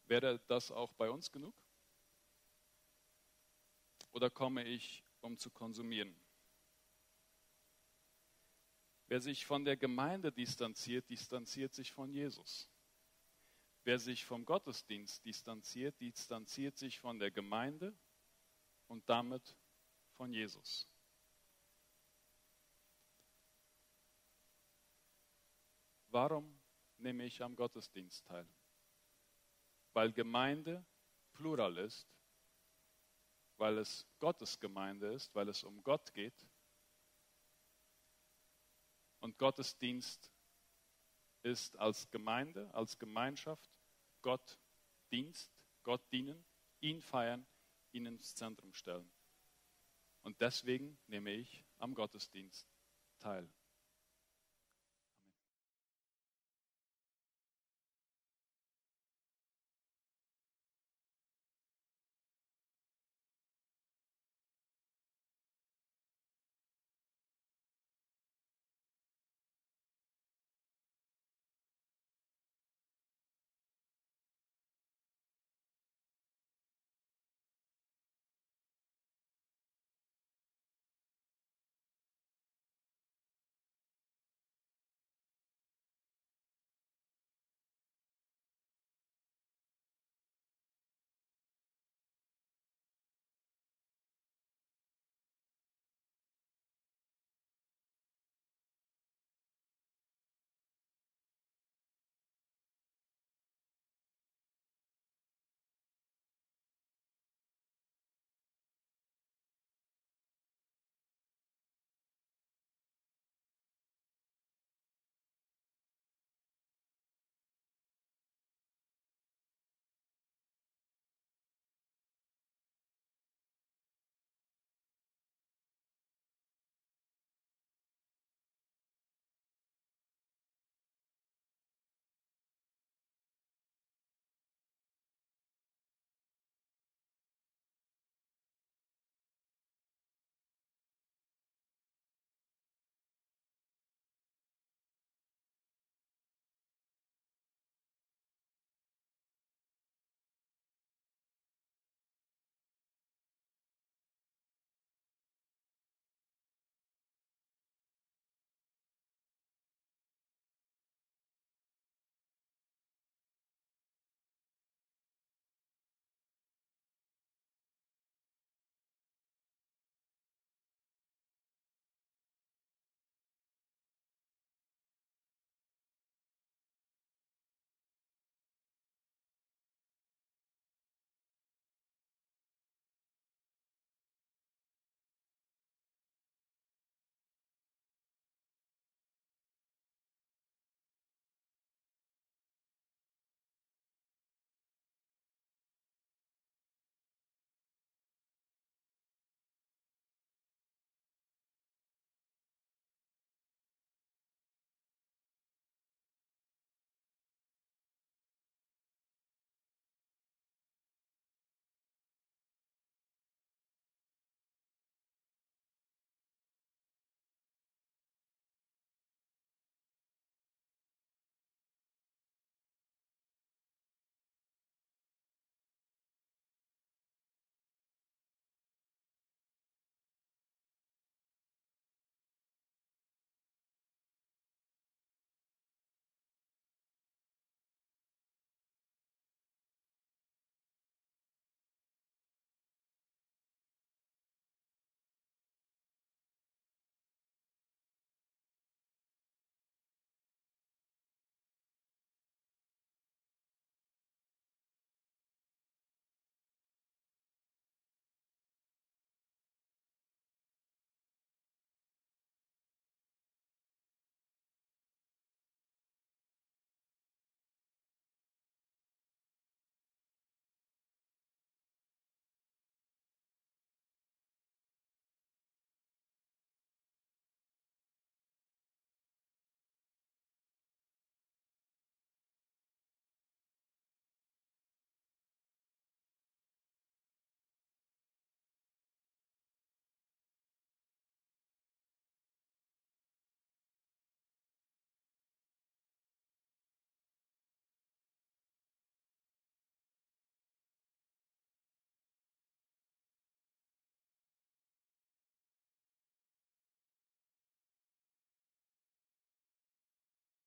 Wäre 0.07 0.39
das 0.47 0.71
auch 0.71 0.93
bei 0.93 1.09
uns 1.09 1.31
genug? 1.31 1.53
Oder 4.11 4.29
komme 4.29 4.63
ich, 4.63 5.03
um 5.21 5.37
zu 5.37 5.51
konsumieren? 5.51 6.15
Wer 9.07 9.21
sich 9.21 9.45
von 9.45 9.63
der 9.63 9.77
Gemeinde 9.77 10.31
distanziert, 10.31 11.09
distanziert 11.09 11.73
sich 11.73 11.91
von 11.91 12.11
Jesus. 12.11 12.69
Wer 13.83 13.99
sich 13.99 14.25
vom 14.25 14.43
Gottesdienst 14.43 15.23
distanziert, 15.23 15.99
distanziert 16.01 16.77
sich 16.77 16.99
von 16.99 17.19
der 17.19 17.31
Gemeinde 17.31 17.95
und 18.87 19.07
damit 19.09 19.55
von 20.17 20.33
Jesus. 20.33 20.89
Warum 26.09 26.59
nehme 26.97 27.25
ich 27.25 27.41
am 27.41 27.55
Gottesdienst 27.55 28.25
teil? 28.25 28.47
Weil 29.97 30.11
Gemeinde 30.11 30.85
plural 31.33 31.75
ist, 31.77 32.07
weil 33.57 33.79
es 33.79 34.05
Gottes 34.19 34.59
Gemeinde 34.59 35.07
ist, 35.11 35.33
weil 35.33 35.49
es 35.49 35.63
um 35.63 35.83
Gott 35.83 36.13
geht. 36.13 36.45
Und 39.21 39.39
Gottesdienst 39.39 40.31
ist 41.41 41.75
als 41.79 42.11
Gemeinde, 42.11 42.71
als 42.75 42.99
Gemeinschaft 42.99 43.71
Gott 44.21 44.59
Dienst, 45.11 45.51
Gott 45.81 46.03
dienen, 46.11 46.45
ihn 46.79 47.01
feiern, 47.01 47.47
ihn 47.91 48.05
ins 48.05 48.35
Zentrum 48.35 48.75
stellen. 48.75 49.09
Und 50.21 50.39
deswegen 50.41 50.99
nehme 51.07 51.31
ich 51.31 51.65
am 51.79 51.95
Gottesdienst 51.95 52.67
teil. 53.17 53.49